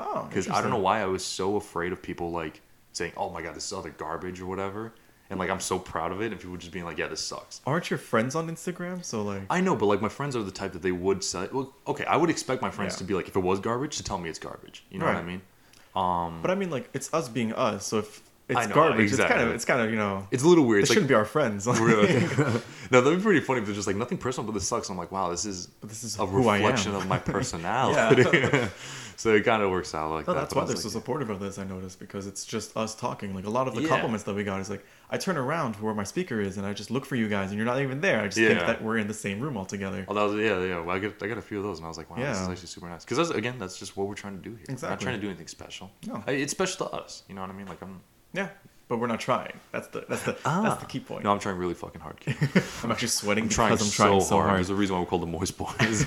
oh, 0.00 0.26
because 0.28 0.48
I 0.50 0.60
don't 0.60 0.70
know 0.70 0.78
why 0.78 1.00
I 1.00 1.06
was 1.06 1.24
so 1.24 1.56
afraid 1.56 1.92
of 1.92 2.02
people 2.02 2.30
like 2.32 2.60
saying, 2.92 3.12
"Oh 3.16 3.30
my 3.30 3.40
god, 3.42 3.54
this 3.54 3.66
is 3.66 3.72
other 3.72 3.90
garbage" 3.90 4.40
or 4.40 4.46
whatever. 4.46 4.92
And 5.30 5.38
like 5.38 5.50
I'm 5.50 5.60
so 5.60 5.78
proud 5.78 6.10
of 6.12 6.22
it, 6.22 6.32
and 6.32 6.40
people 6.40 6.56
just 6.56 6.72
being 6.72 6.86
like, 6.86 6.96
"Yeah, 6.96 7.08
this 7.08 7.20
sucks." 7.20 7.60
Aren't 7.66 7.90
your 7.90 7.98
friends 7.98 8.34
on 8.34 8.48
Instagram? 8.48 9.04
So 9.04 9.22
like, 9.22 9.42
I 9.50 9.60
know, 9.60 9.76
but 9.76 9.86
like 9.86 10.00
my 10.00 10.08
friends 10.08 10.34
are 10.34 10.42
the 10.42 10.50
type 10.50 10.72
that 10.72 10.80
they 10.82 10.92
would 10.92 11.22
say. 11.22 11.48
Well, 11.52 11.74
okay, 11.86 12.04
I 12.06 12.16
would 12.16 12.30
expect 12.30 12.62
my 12.62 12.70
friends 12.70 12.94
Yeah. 12.94 12.98
to 12.98 13.04
be 13.04 13.14
like, 13.14 13.28
if 13.28 13.36
it 13.36 13.40
was 13.40 13.60
garbage, 13.60 13.98
to 13.98 14.02
tell 14.02 14.16
me 14.18 14.30
it's 14.30 14.38
garbage. 14.38 14.84
You 14.90 14.98
know 14.98 15.06
what 15.06 15.16
I 15.16 15.22
mean? 15.22 15.42
Um, 15.94 16.40
but 16.40 16.50
I 16.50 16.54
mean, 16.54 16.70
like, 16.70 16.88
it's 16.94 17.12
us 17.12 17.28
being 17.28 17.52
us. 17.52 17.86
So 17.86 17.98
if 17.98 18.22
it's 18.48 18.68
know, 18.68 18.74
garbage. 18.74 19.12
It's 19.12 19.20
kind 19.22 19.42
of 19.42 19.50
it's 19.50 19.66
kind 19.66 19.82
of 19.82 19.90
you 19.90 19.96
know. 19.96 20.26
It's 20.30 20.42
a 20.44 20.48
little 20.48 20.64
weird. 20.64 20.84
It 20.84 20.88
like, 20.88 20.94
shouldn't 20.94 21.08
be 21.08 21.14
our 21.14 21.26
friends. 21.26 21.66
Really? 21.78 22.14
no, 22.90 23.02
that'd 23.02 23.18
be 23.18 23.22
pretty 23.22 23.40
funny 23.40 23.60
if 23.60 23.66
they're 23.66 23.74
just 23.74 23.86
like 23.86 23.96
nothing 23.96 24.16
personal, 24.16 24.46
but 24.46 24.54
this 24.54 24.66
sucks. 24.66 24.88
I'm 24.88 24.96
like, 24.96 25.12
wow, 25.12 25.28
this 25.28 25.44
is 25.44 25.66
But 25.80 25.90
this 25.90 26.04
is 26.04 26.18
a 26.18 26.24
who 26.24 26.48
I 26.48 26.56
am. 26.56 26.62
reflection 26.62 26.94
of 26.94 27.06
my 27.06 27.18
personality. 27.34 28.22
So 29.18 29.34
it 29.34 29.44
kind 29.44 29.62
of 29.62 29.70
works 29.70 29.94
out 29.94 30.10
like 30.12 30.24
that. 30.26 30.34
that's 30.34 30.54
but 30.54 30.60
why 30.60 30.66
they're 30.66 30.74
was 30.76 30.82
so 30.84 30.88
supportive 30.88 31.28
of 31.28 31.40
this. 31.40 31.58
I 31.58 31.64
noticed 31.64 31.98
because 31.98 32.26
it's 32.26 32.44
just 32.46 32.76
us 32.76 32.94
talking. 32.94 33.34
Like 33.34 33.44
a 33.46 33.50
lot 33.50 33.66
of 33.68 33.74
the 33.74 33.82
Yeah. 33.82 33.88
compliments 33.88 34.22
that 34.24 34.34
we 34.34 34.44
got 34.44 34.60
is 34.60 34.70
like, 34.70 34.84
I 35.10 35.18
turn 35.18 35.36
around 35.36 35.74
to 35.74 35.84
where 35.84 35.92
my 35.92 36.04
speaker 36.04 36.40
is, 36.40 36.56
and 36.56 36.64
I 36.66 36.72
just 36.72 36.90
look 36.90 37.04
for 37.04 37.16
you 37.16 37.28
guys, 37.28 37.48
and 37.50 37.56
you're 37.58 37.66
not 37.66 37.82
even 37.82 38.00
there. 38.00 38.20
I 38.20 38.26
just 38.26 38.38
think 38.38 38.60
that 38.60 38.80
we're 38.82 38.96
in 38.98 39.08
the 39.08 39.14
same 39.14 39.40
room 39.40 39.56
all 39.56 39.66
together. 39.66 40.04
Oh, 40.08 40.14
that 40.14 40.22
was 40.22 40.34
yeah, 40.34 40.62
yeah. 40.64 40.80
Well, 40.80 40.96
I 40.96 40.98
got 41.00 41.22
I 41.22 41.26
got 41.26 41.36
a 41.38 41.42
few 41.42 41.58
of 41.58 41.64
those, 41.64 41.78
and 41.78 41.84
I 41.84 41.88
was 41.88 41.98
like, 41.98 42.08
wow, 42.08 42.16
this 42.16 42.40
is 42.40 42.48
actually 42.48 42.68
super 42.68 42.88
nice. 42.88 43.04
Because 43.04 43.30
again, 43.30 43.58
that's 43.58 43.78
just 43.78 43.96
what 43.96 44.06
we're 44.08 44.14
trying 44.14 44.36
to 44.36 44.42
do 44.42 44.54
here. 44.54 44.64
We're 44.68 44.88
not 44.88 45.00
trying 45.00 45.16
to 45.16 45.20
do 45.20 45.28
anything 45.28 45.48
special. 45.48 45.90
No. 46.06 46.22
I- 46.26 46.32
it's 46.32 46.52
special 46.52 46.86
to 46.86 46.94
us. 46.94 47.24
You 47.28 47.34
know 47.34 47.40
what 47.42 47.50
I 47.50 47.54
mean? 47.54 47.66
Like 47.66 47.82
I'm. 47.82 48.00
Yeah, 48.32 48.48
but 48.88 48.98
we're 48.98 49.06
not 49.06 49.20
trying. 49.20 49.52
That's 49.72 49.88
the 49.88 50.04
that's 50.08 50.22
the 50.22 50.36
that's 50.44 50.80
the 50.80 50.86
key 50.86 51.00
point. 51.00 51.20
Ah. 51.20 51.28
No, 51.28 51.32
I'm 51.32 51.38
trying 51.38 51.56
really 51.56 51.74
fucking 51.74 52.00
hard. 52.00 52.16
I'm 52.82 52.90
actually 52.90 53.08
sweating 53.08 53.44
I'm 53.44 53.50
trying, 53.50 53.72
because 53.72 53.86
I'm 53.86 53.92
trying 53.92 54.20
so, 54.20 54.36
hard. 54.36 54.56
There's 54.56 54.70
a 54.70 54.74
reason 54.74 54.94
why 54.96 55.00
we're 55.00 55.06
called 55.06 55.22
the 55.22 55.26
Moist 55.26 55.58
Boys. 55.58 56.06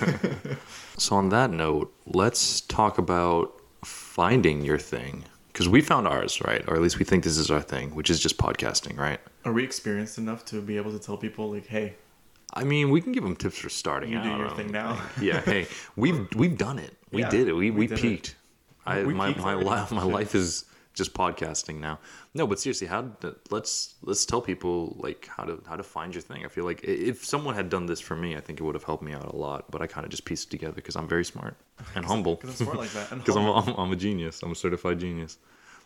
so 0.98 1.16
on 1.16 1.30
that 1.30 1.52
note, 1.52 1.94
let's 2.06 2.62
talk 2.62 2.98
about 2.98 3.54
finding 3.84 4.62
your 4.64 4.78
thing. 4.78 5.26
Because 5.54 5.68
we 5.68 5.82
found 5.82 6.08
ours, 6.08 6.42
right? 6.42 6.64
Or 6.70 6.76
at 6.76 6.82
least 6.82 6.98
we 6.98 7.04
think 7.04 7.26
this 7.26 7.38
is 7.38 7.52
our 7.52 7.62
thing, 7.62 7.94
which 7.94 8.10
is 8.10 8.22
just 8.22 8.38
podcasting, 8.38 8.98
right? 8.98 9.20
Are 9.44 9.52
we 9.52 9.64
experienced 9.66 10.18
enough 10.18 10.46
to 10.46 10.62
be 10.62 10.78
able 10.78 10.92
to 10.94 11.00
tell 11.00 11.18
people 11.18 11.52
like, 11.52 11.68
hey, 11.68 11.96
I 12.54 12.64
mean, 12.64 12.90
we 12.90 13.02
can 13.02 13.12
give 13.12 13.24
them 13.24 13.36
tips 13.36 13.58
for 13.58 13.68
starting 13.70 14.12
You 14.12 14.18
out. 14.20 14.24
do 14.24 14.30
your 14.30 14.48
I 14.48 14.54
thing 14.56 14.72
now. 14.72 14.96
think- 14.96 15.22
yeah. 15.34 15.42
Hey, 15.42 15.68
we've 15.98 16.28
we've 16.36 16.58
done 16.58 16.80
it. 16.80 16.96
We 17.12 17.22
Yeah, 17.22 17.30
did 17.30 17.48
it. 17.50 17.54
We 17.54 17.70
we 17.72 17.80
we, 17.82 17.88
did 17.88 17.98
it. 17.98 18.02
peaked. 18.02 18.36
I 18.86 19.04
We 19.04 19.14
my 19.14 19.28
peaked 19.28 19.40
my 19.42 19.54
already. 19.54 19.66
life 19.70 19.92
my 19.92 20.04
life 20.04 20.36
is 20.36 20.64
just 20.94 21.14
podcasting 21.14 21.80
now. 21.80 22.00
No, 22.34 22.46
but 22.46 22.60
seriously, 22.60 22.88
how 22.88 23.12
let's 23.50 23.96
let's 24.02 24.26
tell 24.26 24.42
people 24.42 24.96
like 25.00 25.28
how 25.28 25.44
to 25.44 25.62
how 25.68 25.76
to 25.76 25.84
find 25.84 26.14
your 26.14 26.22
thing. 26.22 26.46
I 26.46 26.48
feel 26.50 26.66
like 26.66 26.84
if 26.84 27.24
someone 27.26 27.56
had 27.56 27.70
done 27.70 27.86
this 27.86 28.00
for 28.00 28.16
me, 28.16 28.36
I 28.36 28.42
think 28.42 28.60
it 28.60 28.64
would 28.64 28.76
have 28.76 28.84
helped 28.84 29.04
me 29.04 29.14
out 29.14 29.26
a 29.26 29.36
lot. 29.36 29.70
But 29.72 29.82
I 29.82 29.88
kind 29.88 30.06
of 30.06 30.12
just 30.12 30.26
pieced 30.26 30.48
it 30.48 30.52
together 30.52 30.74
because 30.74 30.96
I'm 30.96 31.08
very 31.08 31.26
smart 31.26 31.56
and 31.96 32.06
humble. 32.06 32.36
because 32.36 32.60
I'm 32.60 32.66
smart 32.66 32.78
like 32.78 32.92
that. 32.92 33.12
And 33.12 33.22
Because 33.26 33.38
I'm. 33.38 33.46
I'm 33.48 33.76
I'm 33.78 33.92
a 33.92 33.96
genius. 33.96 34.42
I'm 34.44 34.52
a 34.52 34.56
certified 34.56 35.00
genius. 35.00 35.38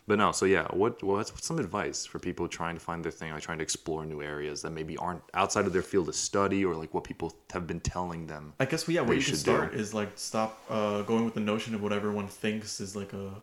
But 0.08 0.18
no, 0.18 0.30
so 0.30 0.46
yeah, 0.46 0.68
what 0.72 1.02
what's, 1.02 1.32
what's 1.32 1.46
some 1.46 1.58
advice 1.58 2.06
for 2.06 2.20
people 2.20 2.46
trying 2.46 2.76
to 2.76 2.80
find 2.80 3.04
their 3.04 3.10
thing, 3.10 3.32
like 3.32 3.42
trying 3.42 3.58
to 3.58 3.64
explore 3.64 4.06
new 4.06 4.22
areas 4.22 4.62
that 4.62 4.70
maybe 4.70 4.96
aren't 4.98 5.22
outside 5.34 5.66
of 5.66 5.72
their 5.72 5.82
field 5.82 6.08
of 6.08 6.14
study, 6.14 6.64
or 6.64 6.74
like 6.76 6.94
what 6.94 7.02
people 7.02 7.34
have 7.52 7.66
been 7.66 7.80
telling 7.80 8.26
them? 8.28 8.52
I 8.60 8.66
guess 8.66 8.86
yeah, 8.88 9.00
they 9.00 9.06
where 9.08 9.16
you 9.16 9.20
should 9.20 9.34
should 9.38 9.44
do. 9.44 9.56
start 9.56 9.74
is 9.74 9.94
like 9.94 10.10
stop 10.14 10.62
uh, 10.70 11.02
going 11.02 11.24
with 11.24 11.34
the 11.34 11.40
notion 11.40 11.74
of 11.74 11.82
what 11.82 11.92
everyone 11.92 12.28
thinks 12.28 12.80
is 12.80 12.94
like 12.94 13.12
a 13.14 13.42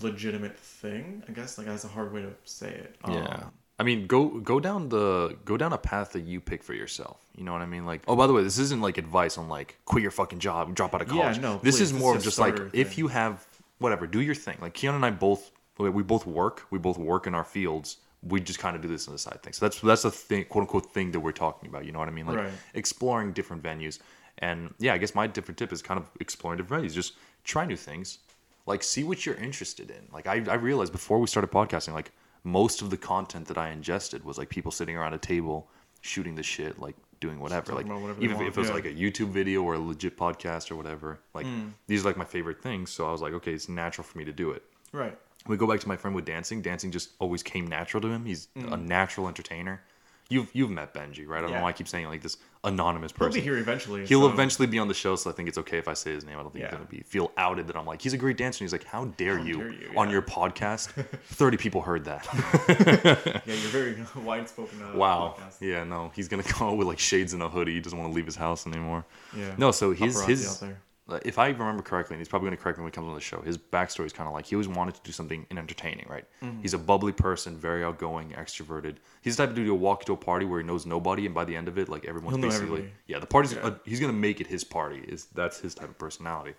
legitimate 0.00 0.56
thing. 0.56 1.22
I 1.28 1.32
guess 1.32 1.58
like 1.58 1.66
that's 1.66 1.84
a 1.84 1.88
hard 1.88 2.12
way 2.12 2.22
to 2.22 2.32
say 2.44 2.68
it. 2.70 2.96
Um, 3.04 3.14
Yeah. 3.14 3.44
I 3.78 3.82
mean, 3.82 4.06
go 4.06 4.28
go 4.40 4.58
down 4.58 4.88
the 4.88 5.36
go 5.44 5.58
down 5.58 5.72
a 5.74 5.78
path 5.78 6.12
that 6.12 6.22
you 6.22 6.40
pick 6.40 6.62
for 6.62 6.72
yourself. 6.72 7.20
You 7.36 7.44
know 7.44 7.52
what 7.52 7.60
I 7.60 7.66
mean? 7.66 7.84
Like, 7.84 8.02
oh, 8.08 8.16
by 8.16 8.26
the 8.26 8.32
way, 8.32 8.42
this 8.42 8.58
isn't 8.58 8.80
like 8.80 8.96
advice 8.96 9.36
on 9.36 9.48
like 9.50 9.76
quit 9.84 10.00
your 10.02 10.10
fucking 10.10 10.38
job, 10.38 10.74
drop 10.74 10.94
out 10.94 11.02
of 11.02 11.08
Yeah, 11.12 11.24
college. 11.24 11.40
no, 11.40 11.58
this 11.62 11.76
please, 11.76 11.82
is 11.82 11.92
more 11.92 12.16
of 12.16 12.22
just 12.22 12.38
like 12.38 12.54
starter 12.56 12.70
if 12.72 12.96
you 12.96 13.08
have 13.08 13.46
whatever, 13.78 14.06
do 14.06 14.20
your 14.22 14.34
thing. 14.34 14.56
Like 14.62 14.72
Keon 14.72 14.94
and 14.94 15.04
I 15.04 15.10
both 15.10 15.50
we 15.78 15.90
we 15.90 16.02
both 16.02 16.26
work, 16.26 16.64
we 16.70 16.78
both 16.78 16.96
work 16.98 17.26
in 17.26 17.34
our 17.34 17.44
fields. 17.44 17.98
We 18.22 18.40
just 18.40 18.58
kind 18.58 18.74
of 18.74 18.80
do 18.82 18.88
this 18.88 19.06
on 19.08 19.12
the 19.12 19.18
side 19.18 19.42
thing. 19.42 19.52
So 19.52 19.66
that's 19.66 19.78
that's 19.80 20.02
the 20.02 20.10
thing, 20.10 20.46
quote 20.46 20.62
unquote 20.62 20.86
thing 20.92 21.12
that 21.12 21.20
we're 21.20 21.32
talking 21.32 21.68
about. 21.68 21.84
You 21.84 21.92
know 21.92 21.98
what 21.98 22.08
I 22.08 22.12
mean? 22.12 22.26
Like 22.26 22.38
Right. 22.38 22.52
exploring 22.72 23.32
different 23.32 23.62
venues. 23.62 23.98
And 24.38 24.72
yeah, 24.78 24.94
I 24.94 24.98
guess 24.98 25.14
my 25.14 25.26
different 25.26 25.58
tip 25.58 25.70
is 25.70 25.82
kind 25.82 26.00
of 26.00 26.10
exploring 26.18 26.56
different 26.58 26.82
venues. 26.84 26.94
Just 26.94 27.12
try 27.44 27.66
new 27.66 27.76
things. 27.76 28.18
Like 28.66 28.82
see 28.82 29.04
what 29.04 29.24
you're 29.24 29.36
interested 29.36 29.90
in. 29.90 30.08
Like 30.12 30.26
I, 30.26 30.42
I 30.48 30.54
realized 30.54 30.92
before 30.92 31.18
we 31.18 31.26
started 31.26 31.50
podcasting, 31.50 31.94
like 31.94 32.12
most 32.44 32.82
of 32.82 32.90
the 32.90 32.96
content 32.96 33.46
that 33.48 33.58
I 33.58 33.70
ingested 33.70 34.24
was 34.24 34.38
like 34.38 34.50
people 34.50 34.70
sitting 34.72 34.96
around 34.96 35.14
a 35.14 35.18
table 35.18 35.68
shooting 36.00 36.34
the 36.34 36.42
shit, 36.42 36.78
like 36.78 36.96
doing 37.20 37.40
whatever. 37.40 37.72
Like 37.72 37.86
whatever 37.86 38.22
even 38.22 38.36
if, 38.36 38.42
if 38.42 38.56
it 38.56 38.60
was 38.60 38.68
yeah. 38.68 38.74
like 38.74 38.84
a 38.84 38.92
YouTube 38.92 39.28
video 39.30 39.62
or 39.62 39.74
a 39.74 39.78
legit 39.78 40.16
podcast 40.16 40.70
or 40.70 40.76
whatever. 40.76 41.20
Like 41.34 41.46
Hmm. 41.46 41.68
these 41.86 42.04
are 42.04 42.08
like 42.08 42.16
my 42.16 42.24
favorite 42.24 42.60
things. 42.60 42.90
So 42.90 43.06
I 43.08 43.12
was 43.12 43.22
like, 43.22 43.32
okay, 43.34 43.52
it's 43.52 43.68
natural 43.68 44.04
for 44.04 44.18
me 44.18 44.24
to 44.24 44.32
do 44.32 44.50
it. 44.50 44.62
Right. 44.92 45.16
We 45.46 45.56
go 45.56 45.66
back 45.66 45.80
to 45.80 45.88
my 45.88 45.96
friend 45.96 46.14
with 46.14 46.24
dancing. 46.24 46.60
Dancing 46.60 46.90
just 46.90 47.10
always 47.20 47.42
came 47.42 47.66
natural 47.68 48.00
to 48.00 48.08
him. 48.08 48.24
He's 48.24 48.48
a 48.56 48.76
natural 48.76 49.28
entertainer. 49.28 49.82
You've 50.28 50.50
you've 50.52 50.70
met 50.70 50.92
Benji, 50.92 51.26
right? 51.26 51.38
I 51.38 51.40
don't 51.42 51.50
know 51.50 51.56
Hmm. 51.58 51.62
Why 51.62 51.68
I 51.68 51.72
keep 51.72 51.86
saying 51.86 52.06
like 52.06 52.20
this 52.20 52.36
anonymous 52.64 53.12
person. 53.12 53.32
He'll 53.32 53.40
be 53.42 53.48
here 53.48 53.58
eventually. 53.58 54.04
He'll 54.06 54.22
so- 54.22 54.32
eventually 54.32 54.66
be 54.66 54.78
on 54.80 54.88
the 54.88 54.94
show, 54.94 55.14
so 55.14 55.30
I 55.30 55.32
think 55.32 55.48
it's 55.48 55.58
okay 55.58 55.78
if 55.78 55.86
I 55.86 55.94
say 55.94 56.12
his 56.12 56.24
name. 56.24 56.36
I 56.36 56.42
don't 56.42 56.52
think 56.52 56.62
Yeah. 56.64 56.70
he's 56.70 56.76
gonna 56.78 56.88
be 56.90 57.00
feel 57.06 57.30
outed 57.36 57.68
that 57.68 57.76
I'm 57.76 57.86
like 57.86 58.02
he's 58.02 58.12
a 58.12 58.18
great 58.18 58.36
dancer. 58.36 58.64
And 58.64 58.66
he's 58.66 58.72
like, 58.72 58.84
how 58.84 59.04
dare 59.04 59.38
you, 59.38 59.58
dare 59.58 59.70
you, 59.70 59.90
on 59.96 60.08
yeah. 60.08 60.14
your 60.14 60.22
podcast? 60.22 60.88
Thirty 61.26 61.56
people 61.56 61.80
heard 61.82 62.04
that. 62.06 62.26
Yeah, 63.46 63.54
you're 63.54 63.70
very 63.70 63.96
wide 64.24 64.48
spoken. 64.48 64.82
Uh, 64.82 64.96
wow. 64.96 65.36
podcast. 65.38 65.60
Yeah, 65.60 65.84
no, 65.84 66.10
he's 66.14 66.26
gonna 66.28 66.42
come 66.42 66.68
out 66.70 66.76
with 66.76 66.88
like 66.88 66.98
shades 66.98 67.32
and 67.32 67.42
a 67.42 67.48
hoodie. 67.48 67.74
He 67.74 67.80
doesn't 67.80 67.96
want 67.98 68.10
to 68.10 68.14
leave 68.16 68.26
his 68.26 68.36
house 68.36 68.66
anymore. 68.66 69.04
Yeah. 69.36 69.54
No, 69.58 69.70
so 69.70 69.92
his 69.92 70.16
Paparazzi 70.16 70.26
his 70.26 70.48
out 70.48 70.60
there. 70.66 70.80
If 71.24 71.38
I 71.38 71.48
remember 71.48 71.82
correctly, 71.82 72.14
and 72.14 72.20
he's 72.20 72.28
probably 72.28 72.46
going 72.48 72.56
to 72.56 72.62
correct 72.62 72.78
me 72.78 72.82
when 72.84 72.92
he 72.92 72.94
comes 72.94 73.06
on 73.08 73.14
the 73.14 73.20
show, 73.20 73.40
his 73.40 73.56
backstory 73.56 74.06
is 74.06 74.12
kind 74.12 74.26
of 74.26 74.34
like 74.34 74.46
he 74.46 74.56
always 74.56 74.66
wanted 74.66 74.94
to 74.96 75.00
do 75.04 75.12
something 75.12 75.46
in 75.50 75.58
entertaining, 75.58 76.06
right? 76.08 76.24
Mm-hmm. 76.42 76.62
He's 76.62 76.74
a 76.74 76.78
bubbly 76.78 77.12
person, 77.12 77.56
very 77.56 77.84
outgoing, 77.84 78.30
extroverted. 78.30 78.96
He's 79.22 79.36
the 79.36 79.44
type 79.44 79.50
of 79.50 79.56
dude 79.56 79.66
who'll 79.66 79.78
walk 79.78 80.04
to 80.06 80.12
a 80.14 80.16
party 80.16 80.46
where 80.46 80.58
he 80.60 80.66
knows 80.66 80.84
nobody, 80.84 81.24
and 81.26 81.34
by 81.34 81.44
the 81.44 81.54
end 81.54 81.68
of 81.68 81.78
it, 81.78 81.88
like 81.88 82.04
everyone's 82.06 82.36
He'll 82.36 82.48
basically 82.50 82.90
yeah, 83.06 83.20
the 83.20 83.26
party's 83.26 83.52
Yeah. 83.52 83.60
uh, 83.60 83.74
he's 83.84 84.00
going 84.00 84.12
to 84.12 84.18
make 84.18 84.40
it 84.40 84.48
his 84.48 84.64
party. 84.64 85.04
Is 85.06 85.26
that's 85.26 85.60
his 85.60 85.74
type 85.76 85.88
of 85.90 85.96
personality. 85.98 86.54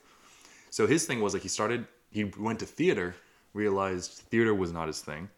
So 0.69 0.87
his 0.87 1.05
thing 1.05 1.19
was 1.21 1.33
like 1.33 1.43
he 1.43 1.49
started, 1.49 1.85
he 2.09 2.23
went 2.25 2.59
to 2.59 2.65
theater, 2.65 3.15
realized 3.53 4.11
theater 4.11 4.53
was 4.55 4.71
not 4.71 4.87
his 4.87 5.01
thing, 5.01 5.29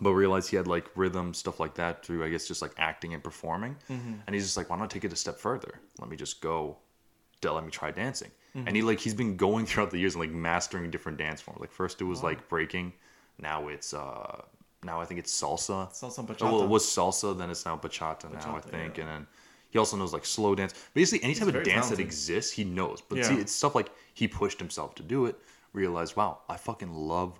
but 0.00 0.12
realized 0.12 0.50
he 0.50 0.56
had 0.56 0.66
like 0.68 0.86
rhythm 0.94 1.34
stuff 1.34 1.58
like 1.60 1.74
that 1.74 2.04
through 2.04 2.24
I 2.24 2.28
guess 2.28 2.46
just 2.46 2.62
like 2.62 2.72
acting 2.78 3.12
and 3.14 3.22
performing, 3.24 3.76
Mm-hmm. 3.90 4.14
and 4.26 4.34
he's 4.34 4.44
just 4.44 4.56
like, 4.56 4.70
why 4.70 4.78
not 4.78 4.90
take 4.90 5.04
it 5.04 5.12
a 5.12 5.16
step 5.16 5.38
further? 5.38 5.80
Let 5.98 6.08
me 6.08 6.16
just 6.16 6.40
go, 6.40 6.76
let 7.48 7.64
me 7.64 7.70
try 7.70 7.90
dancing, 7.90 8.30
Mm-hmm. 8.56 8.66
and 8.66 8.76
he 8.76 8.82
like 8.82 8.98
he's 8.98 9.14
been 9.14 9.36
going 9.36 9.64
throughout 9.64 9.90
the 9.92 9.98
years 9.98 10.14
and 10.16 10.20
like 10.20 10.32
mastering 10.32 10.90
different 10.90 11.18
dance 11.18 11.40
forms. 11.40 11.60
Like 11.60 11.70
first 11.70 12.00
it 12.00 12.04
was 12.04 12.20
like 12.24 12.48
breaking, 12.48 12.92
now 13.40 13.68
it's 13.68 13.94
uh 13.94 14.42
now 14.82 15.00
I 15.00 15.04
think 15.04 15.20
it's 15.20 15.32
salsa. 15.40 15.88
Salsa 15.92 16.18
and 16.18 16.36
Oh, 16.42 16.52
well, 16.54 16.62
it 16.64 16.68
was 16.68 16.84
salsa, 16.84 17.36
then 17.38 17.48
it's 17.48 17.64
now 17.64 17.76
bachata, 17.76 18.32
now 18.32 18.56
I 18.56 18.60
think, 18.60 18.96
yeah. 18.96 19.04
and 19.04 19.10
then 19.12 19.26
he 19.70 19.78
also 19.78 19.96
knows 19.96 20.12
like 20.12 20.26
slow 20.26 20.56
dance. 20.56 20.74
Basically, 20.94 21.22
any 21.24 21.34
type 21.34 21.46
of 21.54 21.62
dance 21.62 21.90
that 21.90 22.00
exists, 22.00 22.50
he 22.52 22.64
knows. 22.64 23.00
But 23.00 23.18
Yeah. 23.18 23.24
see, 23.28 23.36
it's 23.36 23.52
stuff 23.52 23.76
like 23.76 23.90
he 24.14 24.26
pushed 24.26 24.58
himself 24.58 24.96
to 24.96 25.02
do 25.04 25.26
it. 25.26 25.36
Realized, 25.72 26.16
wow, 26.16 26.38
I 26.48 26.56
fucking 26.56 26.92
love 26.92 27.38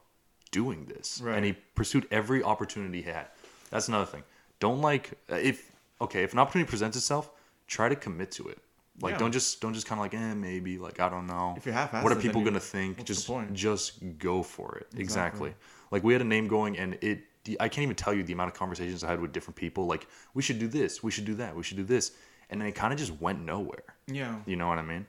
doing 0.52 0.84
this, 0.84 1.20
Right. 1.20 1.34
and 1.36 1.44
he 1.44 1.54
pursued 1.74 2.06
every 2.12 2.40
opportunity 2.44 3.02
he 3.02 3.10
had. 3.10 3.26
That's 3.70 3.88
another 3.88 4.06
thing. 4.06 4.22
Don't 4.60 4.80
like 4.80 5.10
if 5.28 5.72
okay 6.00 6.22
if 6.22 6.32
an 6.34 6.38
opportunity 6.38 6.68
presents 6.68 6.96
itself, 6.96 7.30
try 7.66 7.88
to 7.88 7.96
commit 7.96 8.30
to 8.32 8.48
it. 8.48 8.58
Like 9.02 9.12
Yeah. 9.12 9.18
don't 9.18 9.32
just 9.32 9.60
don't 9.60 9.74
just 9.74 9.86
kind 9.86 9.98
of 9.98 10.04
like 10.04 10.14
eh 10.14 10.34
maybe 10.34 10.78
like 10.78 11.00
I 11.00 11.08
don't 11.08 11.26
know. 11.26 11.54
If 11.56 11.64
you're 11.66 11.74
half-assed, 11.74 12.02
what 12.02 12.12
are 12.12 12.16
people 12.16 12.42
gonna 12.42 12.60
think? 12.60 13.04
Just 13.04 13.30
just 13.52 14.18
go 14.18 14.42
for 14.42 14.76
it. 14.78 14.88
Exactly. 14.96 15.54
Like 15.90 16.04
we 16.04 16.12
had 16.12 16.22
a 16.22 16.24
name 16.36 16.48
going, 16.48 16.78
and 16.78 16.98
it. 17.00 17.24
I 17.58 17.68
can't 17.70 17.84
even 17.84 17.96
tell 17.96 18.12
you 18.12 18.22
the 18.22 18.34
amount 18.34 18.52
of 18.52 18.54
conversations 18.58 19.02
I 19.02 19.08
had 19.08 19.20
with 19.20 19.32
different 19.32 19.56
people. 19.56 19.86
Like 19.86 20.06
we 20.34 20.42
should 20.42 20.58
do 20.58 20.68
this, 20.68 21.02
we 21.02 21.10
should 21.10 21.24
do 21.24 21.34
that, 21.36 21.56
we 21.56 21.62
should 21.62 21.78
do 21.78 21.84
this, 21.84 22.12
and 22.50 22.60
then 22.60 22.68
it 22.68 22.74
kind 22.74 22.92
of 22.92 22.98
just 22.98 23.18
went 23.18 23.40
nowhere. 23.40 23.82
Yeah. 24.06 24.36
You 24.44 24.56
know 24.56 24.68
what 24.68 24.78
I 24.78 24.82
mean? 24.82 25.06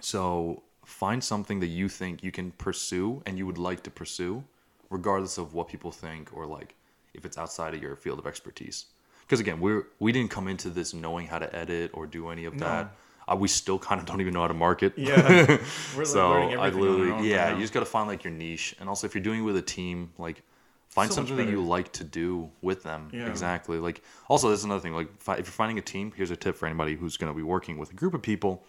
So 0.00 0.62
find 0.84 1.22
something 1.22 1.60
that 1.60 1.66
you 1.66 1.88
think 1.88 2.24
you 2.24 2.32
can 2.32 2.52
pursue 2.52 3.22
and 3.26 3.36
you 3.38 3.46
would 3.46 3.58
like 3.58 3.82
to 3.84 3.90
pursue, 3.90 4.42
regardless 4.90 5.38
of 5.38 5.54
what 5.54 5.68
people 5.68 5.92
think 5.92 6.34
or 6.34 6.46
like 6.46 6.74
if 7.14 7.24
it's 7.26 7.36
outside 7.38 7.74
of 7.74 7.82
your 7.82 7.96
field 7.96 8.18
of 8.18 8.26
expertise. 8.26 8.86
Because 9.20 9.38
again, 9.38 9.60
we're 9.60 9.84
we 10.00 10.10
didn't 10.10 10.30
come 10.30 10.48
into 10.48 10.70
this 10.70 10.94
knowing 10.94 11.26
how 11.26 11.38
to 11.38 11.54
edit 11.54 11.90
or 11.94 12.06
do 12.06 12.30
any 12.30 12.46
of 12.46 12.58
that. 12.60 12.94
Uh, 13.28 13.36
we 13.36 13.48
still 13.48 13.78
kind 13.78 14.00
of 14.00 14.06
don't 14.06 14.20
even 14.20 14.34
know 14.34 14.40
how 14.40 14.48
to 14.48 14.54
market. 14.54 14.94
Yeah. 14.96 15.58
We're 15.96 16.04
so 16.04 16.30
learning 16.30 16.58
I 16.58 16.68
literally, 16.70 17.28
yeah, 17.28 17.48
right 17.48 17.54
you 17.54 17.60
just 17.60 17.72
got 17.72 17.80
to 17.80 17.86
find 17.86 18.08
like 18.08 18.24
your 18.24 18.32
niche, 18.32 18.74
and 18.80 18.88
also 18.88 19.06
if 19.06 19.14
you're 19.14 19.22
doing 19.22 19.40
it 19.40 19.44
with 19.44 19.56
a 19.56 19.62
team, 19.62 20.12
like 20.18 20.42
find 20.88 21.10
So 21.10 21.16
something 21.16 21.36
that 21.36 21.48
you 21.48 21.62
like 21.62 21.92
to 21.92 22.04
do 22.04 22.50
with 22.60 22.82
them. 22.82 23.08
Yeah. 23.12 23.28
Exactly. 23.28 23.78
Like 23.78 24.02
also, 24.28 24.50
this 24.50 24.58
is 24.58 24.64
another 24.64 24.80
thing. 24.80 24.94
Like 24.94 25.08
if 25.20 25.38
you're 25.38 25.44
finding 25.44 25.78
a 25.78 25.82
team, 25.82 26.12
here's 26.14 26.30
a 26.30 26.36
tip 26.36 26.56
for 26.56 26.66
anybody 26.66 26.96
who's 26.96 27.16
going 27.16 27.32
to 27.32 27.36
be 27.36 27.42
working 27.42 27.78
with 27.78 27.90
a 27.92 27.94
group 27.94 28.14
of 28.14 28.22
people: 28.22 28.64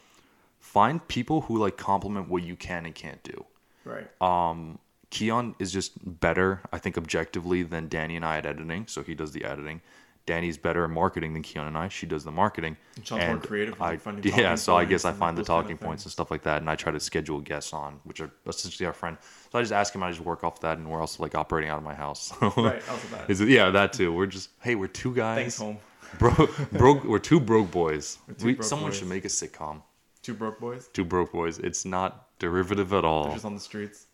find 0.60 1.06
people 1.08 1.42
who 1.42 1.58
like 1.58 1.78
complement 1.78 2.30
what 2.30 2.44
you 2.44 2.56
can 2.56 2.86
and 2.86 2.96
can't 2.96 3.22
do. 3.24 3.46
Right. 3.86 4.10
Um, 4.22 4.80
Keon 5.10 5.56
is 5.60 5.72
just 5.72 5.92
better, 6.20 6.62
I 6.72 6.80
think, 6.80 6.98
objectively 6.98 7.62
than 7.62 7.88
Danny 7.88 8.16
and 8.16 8.26
I 8.26 8.38
at 8.38 8.48
editing. 8.48 8.88
So 8.88 9.04
he 9.04 9.14
does 9.14 9.32
the 9.32 9.44
editing. 9.44 9.82
Danny's 10.26 10.58
better 10.58 10.86
at 10.86 10.90
marketing 10.90 11.34
than 11.34 11.42
Keon 11.42 11.68
and 11.68 11.78
I. 11.78 11.90
She 11.90 12.06
does 12.06 12.24
the 12.24 12.32
marketing. 12.32 12.78
And 12.96 13.06
Sean's 13.06 13.28
more 13.28 13.38
creative 13.38 13.82
I, 13.82 14.00
yeah, 14.24 14.56
so 14.56 14.76
I 14.76 14.86
guess 14.86 15.04
I 15.04 15.12
find 15.12 15.38
the 15.38 15.42
those 15.42 15.48
kind 15.48 15.60
of 15.60 15.66
talking 15.66 15.78
points 15.78 16.06
and 16.06 16.12
stuff 16.12 16.32
like 16.32 16.44
that, 16.44 16.62
and 16.62 16.70
I 16.70 16.76
try 16.76 16.92
to 16.94 17.00
schedule 17.00 17.42
guests 17.42 17.74
on, 17.74 18.00
which 18.06 18.22
are 18.22 18.32
essentially 18.48 18.88
our 18.88 18.94
friend. 18.94 19.18
So 19.52 19.60
I 19.60 19.62
just 19.62 19.74
ask 19.74 19.94
him, 19.94 20.02
I 20.02 20.10
just 20.12 20.22
work 20.22 20.44
off 20.46 20.62
that, 20.62 20.78
and 20.78 20.90
we're 20.90 21.02
also 21.02 21.22
like 21.22 21.36
operating 21.36 21.70
out 21.70 21.78
of 21.78 21.84
my 21.84 21.94
house. 21.96 22.32
Right. 22.56 22.82
Also 22.90 23.08
that. 23.12 23.30
Is 23.30 23.42
it, 23.42 23.50
yeah, 23.50 23.70
that 23.72 23.94
too. 23.94 24.14
We're 24.14 24.28
just 24.28 24.50
hey, 24.62 24.76
we're 24.76 24.88
two 24.88 25.14
guys. 25.14 25.38
Thanks, 25.38 25.58
home. 25.58 25.78
Bro, 26.20 26.48
broke. 26.72 27.04
We're 27.04 27.20
two 27.20 27.40
broke 27.40 27.72
boys. 27.72 28.20
two 28.38 28.46
We, 28.46 28.54
broke 28.54 28.64
someone 28.64 28.92
boys. 28.92 29.00
should 29.00 29.08
make 29.10 29.26
a 29.26 29.30
sitcom. 29.30 29.82
Two 30.22 30.36
broke 30.36 30.60
boys. 30.60 30.88
Two 30.94 31.04
broke 31.04 31.34
boys. 31.34 31.58
It's 31.60 31.84
not 31.84 32.28
derivative 32.40 32.94
at 32.94 33.04
all. 33.04 33.34
Just 33.34 33.46
on 33.46 33.56
the 33.56 33.60
streets. 33.60 34.08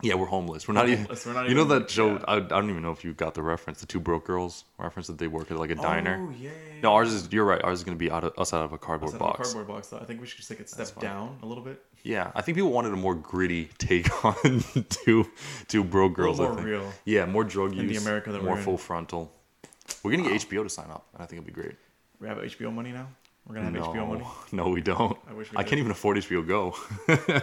Yeah, 0.00 0.14
we're 0.14 0.26
homeless. 0.26 0.66
We're 0.66 0.74
not 0.74 0.88
even. 0.88 1.06
We're 1.26 1.32
not 1.32 1.48
you 1.48 1.54
know 1.54 1.64
that 1.64 1.88
show? 1.90 2.14
yeah. 2.14 2.24
I, 2.26 2.36
I 2.36 2.40
don't 2.40 2.70
even 2.70 2.82
know 2.82 2.90
if 2.90 3.04
you 3.04 3.12
got 3.12 3.34
the 3.34 3.42
reference. 3.42 3.80
The 3.80 3.86
two 3.86 4.00
broke 4.00 4.24
girls 4.24 4.64
reference 4.78 5.06
that 5.06 5.18
they 5.18 5.28
work 5.28 5.50
at 5.50 5.58
like 5.58 5.70
a 5.70 5.74
diner. 5.76 6.26
Oh 6.28 6.34
yeah. 6.40 6.48
yeah, 6.50 6.80
No, 6.82 6.92
ours 6.94 7.12
is. 7.12 7.28
You're 7.30 7.44
right. 7.44 7.62
Ours 7.62 7.78
is 7.78 7.84
gonna 7.84 7.96
be 7.96 8.10
out 8.10 8.24
of 8.24 8.32
us 8.36 8.52
out 8.52 8.64
of 8.64 8.72
a 8.72 8.78
cardboard 8.78 9.10
of 9.10 9.16
a 9.16 9.18
box. 9.18 9.52
cardboard 9.52 9.68
box. 9.76 9.88
Though. 9.88 9.98
I 9.98 10.04
think 10.04 10.20
we 10.20 10.26
should 10.26 10.38
just 10.38 10.48
take 10.48 10.58
it 10.60 10.68
step 10.68 10.98
down 10.98 11.38
a 11.42 11.46
little 11.46 11.62
bit. 11.62 11.80
Yeah, 12.04 12.32
I 12.34 12.42
think 12.42 12.56
people 12.56 12.72
wanted 12.72 12.92
a 12.92 12.96
more 12.96 13.14
gritty 13.14 13.70
take 13.78 14.24
on 14.24 14.64
two 14.88 15.30
two 15.68 15.84
broke 15.84 16.14
girls. 16.14 16.38
more 16.40 16.50
I 16.52 16.54
think. 16.56 16.66
real. 16.66 16.92
Yeah, 17.04 17.26
more 17.26 17.44
drug 17.44 17.72
In 17.72 17.86
the 17.86 17.92
use. 17.94 18.02
America 18.04 18.32
that 18.32 18.42
more 18.42 18.52
we're 18.54 18.58
in. 18.58 18.64
full 18.64 18.78
frontal. 18.78 19.30
We're 20.02 20.16
gonna 20.16 20.28
get 20.28 20.40
HBO 20.48 20.64
to 20.64 20.68
sign 20.68 20.90
up, 20.90 21.06
and 21.14 21.22
I 21.22 21.26
think 21.26 21.42
it'll 21.42 21.46
be 21.46 21.52
great. 21.52 21.76
We 22.18 22.26
have 22.26 22.38
HBO 22.38 22.72
money 22.72 22.90
now. 22.90 23.06
We're 23.46 23.54
gonna 23.56 23.66
have 23.66 23.74
no, 23.74 23.82
HBO 23.84 24.08
money. 24.08 24.24
no, 24.50 24.68
we 24.70 24.80
don't. 24.80 25.16
I 25.28 25.32
wish 25.32 25.52
we 25.52 25.58
I 25.58 25.62
can't 25.62 25.78
even 25.78 25.92
afford 25.92 26.16
HBO 26.16 26.46
Go. 26.46 26.74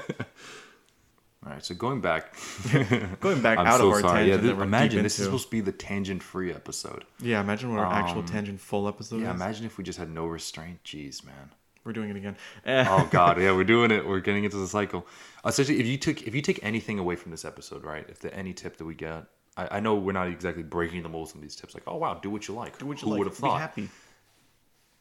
All 1.46 1.54
right, 1.54 1.64
so 1.64 1.74
going 1.74 2.02
back, 2.02 2.34
Going 3.22 3.42
back 3.42 3.58
out 3.60 3.80
so 3.80 3.88
of 3.88 3.94
our 3.94 4.02
sorry. 4.02 4.26
tangent 4.28 4.44
Yeah, 4.44 4.54
we're 4.56 4.64
imagine 4.64 5.04
this 5.04 5.20
is 5.20 5.26
supposed 5.26 5.46
to 5.46 5.52
be 5.52 5.62
the 5.62 5.72
tangent-free 5.72 6.52
episode. 6.54 7.06
Yeah, 7.22 7.40
imagine 7.40 7.70
what 7.74 7.80
our 7.80 7.94
actual 7.94 8.20
Um, 8.20 8.26
tangent 8.26 8.60
full 8.60 8.88
episode 8.90 9.22
Yeah, 9.22 9.30
is. 9.30 9.36
imagine 9.36 9.66
if 9.66 9.78
we 9.78 9.86
just 9.86 9.98
had 9.98 10.10
no 10.12 10.26
restraint. 10.26 10.84
Jeez, 10.84 11.24
man. 11.26 11.52
We're 11.86 11.94
doing 11.94 12.10
it 12.10 12.18
again. 12.18 12.36
Oh 12.68 13.08
God, 13.12 13.40
yeah, 13.42 13.54
we're 13.54 13.64
doing 13.64 13.90
it. 13.90 14.06
We're 14.06 14.20
getting 14.20 14.44
into 14.44 14.58
the 14.58 14.68
cycle. 14.68 15.08
Essentially, 15.46 15.80
if 15.80 15.88
you 15.88 15.98
took 15.98 16.24
if 16.28 16.36
you 16.36 16.42
take 16.42 16.60
anything 16.62 17.00
away 17.00 17.16
from 17.16 17.32
this 17.32 17.46
episode, 17.46 17.86
right? 17.86 18.06
If 18.10 18.20
the 18.20 18.34
any 18.36 18.54
tip 18.54 18.76
that 18.76 18.86
we 18.86 18.94
get, 18.94 19.24
I, 19.56 19.78
I 19.78 19.80
know 19.80 19.96
we're 19.96 20.12
not 20.12 20.28
exactly 20.28 20.62
breaking 20.64 21.04
the 21.04 21.10
mold 21.10 21.32
on 21.36 21.42
these 21.42 21.56
tips. 21.56 21.74
Like, 21.74 21.84
oh 21.88 21.96
wow, 21.96 22.16
do 22.16 22.30
what 22.30 22.50
you 22.50 22.54
like. 22.54 22.78
do 22.78 22.86
what 22.86 23.02
you 23.02 23.06
Who 23.08 23.12
like. 23.12 23.20
would 23.20 23.28
have 23.28 23.42
Be 23.42 23.48
happy. 23.48 23.90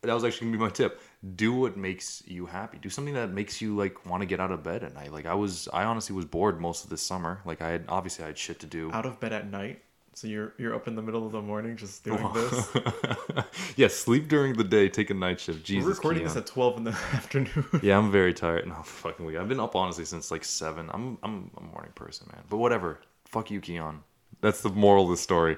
That 0.02 0.14
was 0.14 0.22
actually 0.24 0.46
gonna 0.48 0.58
be 0.58 0.64
my 0.64 0.70
tip. 0.70 1.00
Do 1.34 1.52
what 1.52 1.76
makes 1.76 2.22
you 2.26 2.46
happy. 2.46 2.78
Do 2.78 2.88
something 2.88 3.14
that 3.14 3.32
makes 3.32 3.60
you 3.60 3.74
like 3.76 4.06
want 4.06 4.20
to 4.22 4.26
get 4.26 4.38
out 4.38 4.52
of 4.52 4.62
bed 4.62 4.84
at 4.84 4.94
night. 4.94 5.12
Like 5.12 5.26
I 5.26 5.34
was, 5.34 5.68
I 5.72 5.84
honestly 5.84 6.14
was 6.14 6.24
bored 6.24 6.60
most 6.60 6.84
of 6.84 6.90
this 6.90 7.02
summer. 7.02 7.40
Like 7.44 7.60
I 7.60 7.70
had 7.70 7.84
obviously 7.88 8.24
I 8.24 8.28
had 8.28 8.38
shit 8.38 8.60
to 8.60 8.66
do. 8.66 8.92
Out 8.92 9.06
of 9.06 9.18
bed 9.18 9.32
at 9.32 9.50
night. 9.50 9.82
So 10.14 10.26
you're 10.26 10.52
you're 10.58 10.74
up 10.74 10.86
in 10.88 10.94
the 10.96 11.02
middle 11.02 11.26
of 11.26 11.32
the 11.32 11.42
morning 11.42 11.76
just 11.76 12.02
doing 12.04 12.28
this. 12.34 12.68
yeah, 13.76 13.88
sleep 13.88 14.28
during 14.28 14.54
the 14.54 14.64
day, 14.64 14.88
take 14.88 15.10
a 15.10 15.14
night 15.14 15.40
shift. 15.40 15.64
Jesus, 15.64 15.84
We're 15.86 15.94
recording 15.94 16.20
Keon. 16.20 16.28
this 16.28 16.36
at 16.36 16.46
twelve 16.46 16.76
in 16.76 16.84
the 16.84 16.90
afternoon. 17.12 17.64
Yeah, 17.82 17.98
I'm 17.98 18.10
very 18.10 18.34
tired. 18.34 18.66
No, 18.66 18.74
fucking 18.84 19.24
week. 19.26 19.36
I've 19.36 19.48
been 19.48 19.60
up 19.60 19.76
honestly 19.76 20.04
since 20.04 20.30
like 20.30 20.44
seven. 20.44 20.90
I'm 20.92 21.18
I'm 21.22 21.50
a 21.56 21.60
morning 21.60 21.92
person, 21.94 22.28
man. 22.32 22.42
But 22.48 22.58
whatever. 22.58 23.00
Fuck 23.26 23.50
you, 23.50 23.60
Keon. 23.60 24.02
That's 24.40 24.60
the 24.60 24.70
moral 24.70 25.04
of 25.04 25.10
the 25.10 25.16
story. 25.16 25.56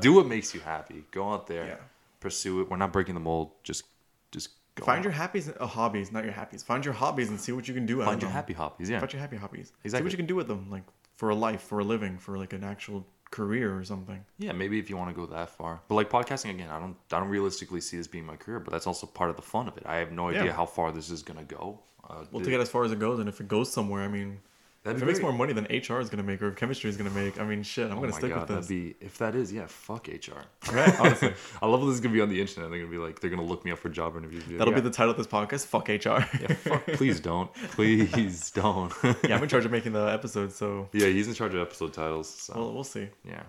Do 0.00 0.14
what 0.14 0.26
makes 0.26 0.54
you 0.54 0.60
happy. 0.60 1.04
Go 1.10 1.30
out 1.32 1.46
there, 1.46 1.66
Yeah. 1.66 1.76
Pursue 2.22 2.60
it. 2.60 2.70
We're 2.70 2.76
not 2.84 2.92
breaking 2.92 3.14
the 3.14 3.20
mold. 3.20 3.50
Just 3.62 3.84
just 4.30 4.50
go 4.76 4.84
Find 4.84 4.98
out. 5.00 5.04
your 5.04 5.12
happies, 5.12 5.54
uh, 5.60 5.66
hobbies, 5.66 6.10
not 6.12 6.24
your 6.24 6.32
happies. 6.32 6.64
Find 6.64 6.84
your 6.84 6.94
hobbies 6.94 7.28
and 7.28 7.38
see 7.38 7.52
what 7.52 7.68
you 7.68 7.74
can 7.74 7.84
do. 7.86 7.96
find 8.02 8.20
your 8.22 8.28
them. 8.30 8.36
happy 8.40 8.54
hobbies. 8.54 8.88
Yeah, 8.88 9.00
Find 9.00 9.12
your 9.12 9.20
happy 9.20 9.36
hobbies. 9.36 9.68
See 9.68 9.74
Exactly. 9.84 10.04
what 10.04 10.12
you 10.12 10.16
can 10.16 10.26
do 10.26 10.36
with 10.36 10.48
them, 10.48 10.70
like 10.70 10.84
for 11.16 11.28
a 11.30 11.34
life, 11.34 11.62
for 11.62 11.78
a 11.80 11.84
living, 11.84 12.16
for 12.18 12.38
like 12.38 12.52
an 12.54 12.64
actual 12.64 13.06
career 13.30 13.68
or 13.78 13.84
something. 13.84 14.24
yeah. 14.38 14.52
Maybe 14.52 14.78
if 14.78 14.90
you 14.90 14.96
want 14.96 15.10
to 15.10 15.16
go 15.20 15.26
that 15.34 15.48
far. 15.50 15.80
But 15.88 15.94
like 15.96 16.10
podcasting 16.10 16.50
again, 16.50 16.68
I 16.70 16.78
don't 16.78 16.96
I 17.12 17.18
don't 17.20 17.28
realistically 17.28 17.80
see 17.80 17.96
this 17.96 18.06
being 18.06 18.26
my 18.26 18.36
career. 18.36 18.60
But 18.60 18.70
that's 18.72 18.86
also 18.86 19.06
part 19.06 19.30
of 19.30 19.36
the 19.36 19.42
fun 19.54 19.68
of 19.68 19.76
it. 19.78 19.84
I 19.86 19.96
have 19.96 20.12
no 20.12 20.28
idea 20.28 20.44
Yeah. 20.46 20.52
how 20.52 20.66
far 20.66 20.92
this 20.92 21.08
is 21.10 21.22
gonna 21.22 21.44
go. 21.44 21.80
Uh, 22.08 22.24
Well, 22.30 22.42
to 22.44 22.50
get 22.50 22.60
as 22.60 22.68
far 22.68 22.84
as 22.84 22.92
it 22.92 22.98
goes, 22.98 23.18
and 23.20 23.28
if 23.28 23.40
it 23.40 23.48
goes 23.48 23.72
somewhere, 23.72 24.02
I 24.02 24.08
mean, 24.08 24.40
that'd 24.84 24.96
if 24.96 25.02
it 25.02 25.06
makes 25.06 25.20
more 25.20 25.32
money 25.32 25.52
than 25.52 25.64
HR 25.64 26.00
is 26.00 26.08
gonna 26.10 26.22
make 26.22 26.42
or 26.42 26.50
chemistry 26.52 26.90
is 26.90 26.96
gonna 26.96 27.10
make, 27.10 27.40
I 27.40 27.44
mean, 27.44 27.62
shit, 27.62 27.90
I'm 27.90 27.98
Oh 27.98 28.00
gonna 28.00 28.12
stick 28.12 28.30
God, 28.30 28.40
with 28.40 28.48
that'd 28.48 28.62
this. 28.64 28.68
be 28.68 28.94
if 29.00 29.18
that 29.18 29.34
is 29.34 29.52
yeah. 29.52 29.66
Fuck 29.66 30.08
HR. 30.08 30.42
Right? 30.72 30.98
Honestly, 31.00 31.34
I 31.62 31.66
love 31.66 31.80
this 31.86 31.94
is 31.94 32.00
gonna 32.00 32.14
be 32.14 32.20
on 32.20 32.28
the 32.28 32.40
internet. 32.40 32.70
They're 32.70 32.78
gonna 32.80 32.90
be 32.90 32.98
like, 32.98 33.20
they're 33.20 33.30
gonna 33.30 33.42
look 33.44 33.64
me 33.64 33.70
up 33.70 33.78
for 33.78 33.88
job 33.88 34.16
interviews. 34.16 34.44
That'll 34.48 34.68
yeah, 34.72 34.80
be 34.80 34.80
the 34.80 34.90
title 34.90 35.10
of 35.12 35.16
this 35.16 35.26
podcast. 35.26 35.66
Fuck 35.66 35.88
HR. 35.88 36.24
Yeah, 36.40 36.54
fuck, 36.54 36.86
please 36.94 37.20
don't. 37.20 37.52
Please 37.54 38.50
don't. 38.50 38.92
yeah, 39.04 39.36
I'm 39.36 39.42
in 39.42 39.48
charge 39.48 39.64
of 39.64 39.70
making 39.72 39.92
the 39.92 40.06
episode, 40.06 40.52
so 40.52 40.88
yeah, 40.92 41.06
he's 41.06 41.28
in 41.28 41.34
charge 41.34 41.54
of 41.54 41.60
episode 41.60 41.92
titles. 41.92 42.28
So 42.28 42.54
we'll, 42.56 42.74
we'll 42.74 42.84
see. 42.84 43.08
yeah, 43.24 43.42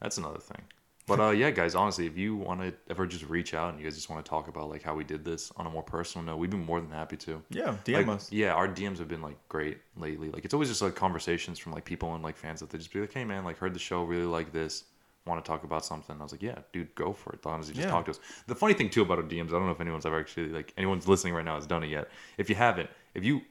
that's 0.00 0.18
another 0.18 0.38
thing. 0.40 0.62
But 1.06 1.20
uh, 1.20 1.30
yeah, 1.30 1.50
guys, 1.50 1.76
honestly, 1.76 2.06
if 2.06 2.18
you 2.18 2.34
want 2.34 2.60
to 2.62 2.74
ever 2.90 3.06
just 3.06 3.24
reach 3.28 3.54
out 3.54 3.70
and 3.70 3.78
you 3.78 3.84
guys 3.86 3.94
just 3.94 4.10
want 4.10 4.24
to 4.24 4.28
talk 4.28 4.48
about 4.48 4.68
like 4.68 4.82
how 4.82 4.94
we 4.94 5.04
did 5.04 5.24
this 5.24 5.52
on 5.56 5.64
a 5.64 5.70
more 5.70 5.82
personal 5.84 6.24
note, 6.26 6.38
we'd 6.38 6.50
be 6.50 6.56
more 6.56 6.80
than 6.80 6.90
happy 6.90 7.16
to. 7.18 7.40
Yeah, 7.48 7.76
DM 7.84 7.94
Like, 7.94 8.08
us. 8.08 8.32
Yeah, 8.32 8.52
our 8.54 8.66
DMs 8.66 8.98
have 8.98 9.06
been 9.06 9.22
like 9.22 9.36
great 9.48 9.78
lately. 9.96 10.30
Like 10.30 10.44
it's 10.44 10.52
always 10.52 10.68
just 10.68 10.82
like 10.82 10.96
conversations 10.96 11.60
from 11.60 11.72
like 11.72 11.84
people 11.84 12.14
and 12.16 12.24
like 12.24 12.36
fans 12.36 12.58
that 12.58 12.70
they 12.70 12.78
just 12.78 12.92
be 12.92 13.00
like, 13.00 13.12
"Hey 13.12 13.24
man, 13.24 13.44
like 13.44 13.56
heard 13.56 13.72
the 13.72 13.78
show, 13.78 14.02
really 14.02 14.24
like 14.24 14.52
this, 14.52 14.82
want 15.26 15.42
to 15.44 15.48
talk 15.48 15.62
about 15.62 15.84
something." 15.84 16.16
I 16.18 16.22
was 16.24 16.32
like, 16.32 16.42
"Yeah, 16.42 16.58
dude, 16.72 16.92
go 16.96 17.12
for 17.12 17.32
it." 17.34 17.40
Honestly, 17.46 17.74
just 17.74 17.84
Yeah. 17.86 17.90
talk 17.92 18.06
to 18.06 18.10
us. 18.10 18.20
The 18.48 18.56
funny 18.56 18.74
thing 18.74 18.90
too 18.90 19.02
about 19.02 19.18
our 19.18 19.24
DMs, 19.24 19.48
I 19.50 19.52
don't 19.52 19.66
know 19.66 19.70
if 19.72 19.80
anyone's 19.80 20.06
ever 20.06 20.18
actually 20.18 20.48
like 20.48 20.72
anyone's 20.76 21.06
listening 21.06 21.34
right 21.34 21.44
now 21.44 21.54
has 21.54 21.68
done 21.68 21.84
it 21.84 21.88
yet. 21.90 22.08
If 22.36 22.48
you 22.50 22.56
haven't, 22.56 22.90
if 23.14 23.22
you 23.24 23.42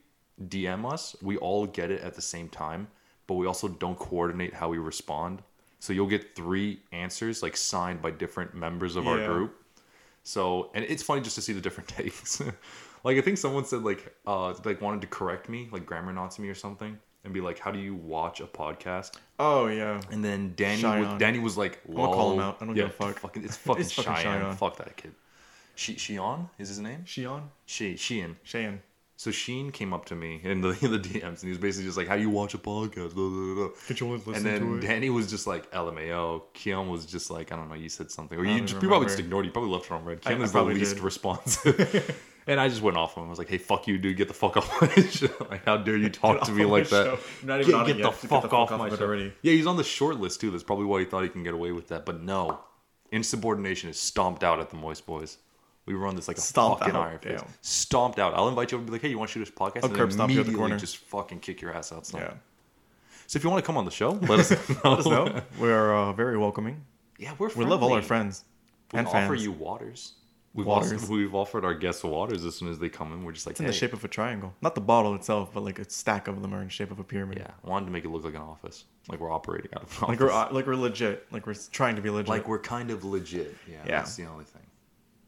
DM 0.49 0.91
us, 0.91 1.15
we 1.21 1.37
all 1.37 1.65
get 1.65 1.89
it 1.89 2.01
at 2.01 2.15
the 2.15 2.21
same 2.21 2.49
time, 2.49 2.89
but 3.27 3.35
we 3.35 3.47
also 3.47 3.69
don't 3.69 3.97
coordinate 3.97 4.53
how 4.53 4.67
we 4.67 4.77
respond. 4.77 5.41
So 5.85 5.93
you'll 5.93 6.07
get 6.07 6.35
three 6.35 6.79
answers 6.91 7.43
like 7.43 7.55
signed 7.55 8.01
by 8.01 8.09
different 8.09 8.55
members 8.55 8.95
of 8.95 9.07
our 9.07 9.23
group. 9.27 9.61
So 10.23 10.71
and 10.73 10.83
it's 10.83 11.03
funny 11.03 11.21
just 11.21 11.35
to 11.35 11.41
see 11.41 11.53
the 11.53 11.61
different 11.61 11.87
takes. 11.99 12.41
like 13.03 13.17
I 13.17 13.21
think 13.21 13.37
someone 13.37 13.65
said 13.65 13.83
like 13.83 14.15
uh 14.25 14.55
like 14.63 14.81
wanted 14.81 15.01
to 15.01 15.07
correct 15.07 15.47
me, 15.47 15.69
like 15.71 15.85
grammar 15.85 16.11
Nazi 16.11 16.41
me 16.41 16.49
or 16.49 16.55
something, 16.55 16.97
and 17.23 17.33
be 17.33 17.39
like, 17.39 17.59
"How 17.59 17.69
do 17.69 17.77
you 17.77 17.93
watch 17.93 18.41
a 18.41 18.45
podcast?" 18.45 19.17
Oh 19.37 19.67
yeah. 19.67 20.01
And 20.09 20.25
then 20.25 20.53
Danny 20.55 20.83
was, 20.83 21.19
Danny 21.19 21.37
was 21.37 21.55
like, 21.55 21.81
gonna 21.87 22.11
call 22.11 22.33
him 22.33 22.39
out. 22.39 22.57
I 22.61 22.65
don't 22.65 22.75
yeah, 22.75 22.85
give 22.85 22.91
a 22.91 22.93
fuck. 22.93 23.19
Fucking, 23.19 23.43
it's 23.43 23.57
fucking 23.67 23.83
It's 23.83 23.91
Cheyenne. 23.91 24.55
Fuck 24.55 24.77
that 24.77 24.97
kid. 24.97 25.13
She 25.75 25.93
Shion 25.95 26.49
is 26.57 26.69
his 26.69 26.79
name. 26.79 27.03
Shion, 27.05 27.43
She 27.67 27.95
Sheehan. 27.95 28.81
So 29.17 29.31
Sheen 29.31 29.71
came 29.71 29.93
up 29.93 30.05
to 30.05 30.15
me 30.15 30.41
in 30.43 30.59
the 30.61 30.69
in 30.81 30.91
the 30.91 30.99
DMs 30.99 31.23
and 31.23 31.41
he 31.43 31.49
was 31.49 31.57
basically 31.57 31.85
just 31.85 31.97
like, 31.97 32.07
"How 32.07 32.15
do 32.15 32.21
you 32.21 32.29
watch 32.29 32.53
a 32.53 32.57
podcast?" 32.57 33.15
Blah, 33.15 33.29
blah, 33.29 33.55
blah. 33.55 33.67
Could 33.87 33.99
you 33.99 34.07
listen 34.07 34.35
And 34.35 34.45
then 34.45 34.61
to 34.61 34.77
it? 34.77 34.81
Danny 34.81 35.09
was 35.09 35.29
just 35.29 35.47
like 35.47 35.71
LMAO. 35.71 36.43
Keon 36.53 36.89
was 36.89 37.05
just 37.05 37.31
like, 37.31 37.51
I 37.51 37.55
don't 37.55 37.69
know, 37.69 37.75
you 37.75 37.87
said 37.89 38.11
something. 38.11 38.37
Or 38.37 38.45
you, 38.45 38.59
just, 38.61 38.81
you 38.81 38.87
probably 38.89 39.07
just 39.07 39.19
ignored 39.19 39.45
it. 39.45 39.47
You 39.47 39.53
probably 39.53 39.71
left 39.71 39.85
it 39.85 39.91
on 39.91 40.03
red. 40.03 40.21
Keon 40.21 40.41
is 40.41 40.51
the 40.51 40.61
least 40.63 40.95
did. 40.95 41.03
responsive. 41.03 42.19
and 42.47 42.59
I 42.59 42.67
just 42.67 42.81
went 42.81 42.97
off 42.97 43.17
on 43.17 43.23
him. 43.23 43.29
I 43.29 43.31
was 43.31 43.39
like, 43.39 43.49
hey, 43.49 43.57
fuck 43.57 43.87
you, 43.87 43.97
dude. 43.97 44.17
Get 44.17 44.27
the 44.27 44.33
fuck 44.33 44.57
off 44.57 44.81
my 44.81 44.87
show. 45.09 45.29
Like, 45.49 45.63
how 45.65 45.77
dare 45.77 45.95
you 45.97 46.09
talk 46.09 46.41
to 46.43 46.51
me 46.51 46.65
like 46.65 46.89
that? 46.89 47.17
not 47.43 47.61
even 47.61 47.71
Get, 47.71 47.75
on 47.79 47.83
it 47.83 47.87
get 47.87 47.97
the 47.97 48.03
yet, 48.09 48.15
so 48.15 48.27
fuck 48.27 48.51
off 48.53 48.71
my 48.71 48.87
of 48.89 48.97
show. 48.99 49.05
already. 49.05 49.33
Yeah, 49.41 49.53
he's 49.53 49.65
on 49.65 49.77
the 49.77 49.83
short 49.83 50.19
list 50.19 50.41
too. 50.41 50.51
That's 50.51 50.63
probably 50.63 50.85
why 50.85 50.99
he 50.99 51.05
thought 51.05 51.23
he 51.23 51.29
can 51.29 51.43
get 51.43 51.53
away 51.53 51.71
with 51.71 51.87
that. 51.87 52.05
But 52.05 52.21
no, 52.21 52.59
insubordination 53.11 53.89
is 53.89 53.97
stomped 53.97 54.43
out 54.43 54.59
at 54.59 54.69
the 54.71 54.75
Moist 54.75 55.05
Boys. 55.05 55.37
We 55.85 55.93
run 55.93 56.15
this 56.15 56.27
like 56.27 56.37
a 56.37 56.41
Stomped 56.41 56.79
fucking 56.79 56.95
out, 56.95 57.07
iron 57.07 57.19
fist. 57.19 57.43
damn. 57.45 57.53
Stomped 57.61 58.17
out. 58.19 58.33
I'll 58.33 58.47
invite 58.49 58.71
you 58.71 58.77
over 58.77 58.81
and 58.81 58.87
be 58.87 58.93
like, 58.93 59.01
hey, 59.03 59.09
you 59.09 59.17
want 59.19 59.29
to 59.29 59.33
shoot 59.33 59.45
this 59.45 59.51
podcast? 59.53 59.83
I'll 59.83 59.89
and 59.89 59.95
curb 59.95 60.11
stomp 60.11 60.31
you 60.31 60.39
at 60.41 60.47
the 60.47 60.53
corner. 60.53 60.77
just 60.79 60.97
fucking 60.97 61.39
kick 61.41 61.61
your 61.61 61.73
ass 61.73 61.91
outside. 61.91 62.21
Yeah. 62.21 62.33
So 63.27 63.37
if 63.37 63.43
you 63.43 63.49
want 63.51 63.63
to 63.63 63.65
come 63.67 63.77
on 63.77 63.85
the 63.85 63.91
show, 63.91 64.09
let 64.21 64.39
us 64.39 64.51
know. 64.51 64.57
Let 64.83 64.99
us 64.99 65.05
know. 65.05 65.41
We're 65.59 65.93
uh, 65.93 66.13
very 66.13 66.37
welcoming. 66.37 66.83
Yeah, 67.17 67.33
we're 67.37 67.49
We 67.55 67.63
love 67.65 67.81
all 67.83 67.93
our 67.93 68.01
friendly. 68.01 68.07
friends 68.31 68.43
We 68.93 68.99
and 68.99 69.07
offer 69.07 69.17
fans. 69.17 69.43
you 69.43 69.51
waters. 69.51 70.13
We've 70.53 70.65
Waters. 70.65 70.93
Also, 70.93 71.13
we've 71.13 71.35
offered 71.35 71.65
our 71.65 71.73
guests 71.73 72.01
waters 72.03 72.45
as 72.45 72.55
soon 72.55 72.69
as 72.69 72.79
they 72.79 72.87
come 72.87 73.11
in. 73.11 73.23
We're 73.25 73.33
just 73.33 73.45
like, 73.45 73.53
It's 73.53 73.59
in 73.59 73.65
the 73.67 73.73
shape 73.73 73.91
of 73.91 74.05
a 74.05 74.07
triangle. 74.07 74.53
Not 74.61 74.73
the 74.73 74.79
bottle 74.81 75.13
itself, 75.13 75.49
but 75.53 75.63
like 75.65 75.79
a 75.79 75.89
stack 75.89 76.29
of 76.29 76.41
them 76.41 76.53
are 76.53 76.61
in 76.61 76.69
shape 76.69 76.91
of 76.91 76.99
a 76.99 77.03
pyramid. 77.03 77.39
Yeah, 77.39 77.51
I 77.63 77.69
wanted 77.69 77.87
to 77.87 77.91
make 77.91 78.05
it 78.05 78.09
look 78.09 78.23
like 78.23 78.35
an 78.35 78.41
office, 78.41 78.85
like 79.09 79.19
we're 79.19 79.31
operating 79.33 79.69
out 79.75 79.83
of 79.83 80.01
an 80.01 80.07
Like 80.07 80.19
we're 80.21 80.31
uh, 80.31 80.47
like 80.53 80.65
we're 80.65 80.75
legit. 80.75 81.25
Like 81.31 81.45
we're 81.45 81.55
trying 81.71 81.97
to 81.97 82.01
be 82.01 82.09
legit. 82.09 82.29
like 82.29 82.47
we're 82.47 82.59
kind 82.59 82.89
of 82.89 83.03
legit. 83.03 83.53
Yeah, 83.69 83.75
Yeah. 83.85 83.97
that's 83.97 84.15
the 84.15 84.25
only 84.25 84.45
thing. 84.45 84.61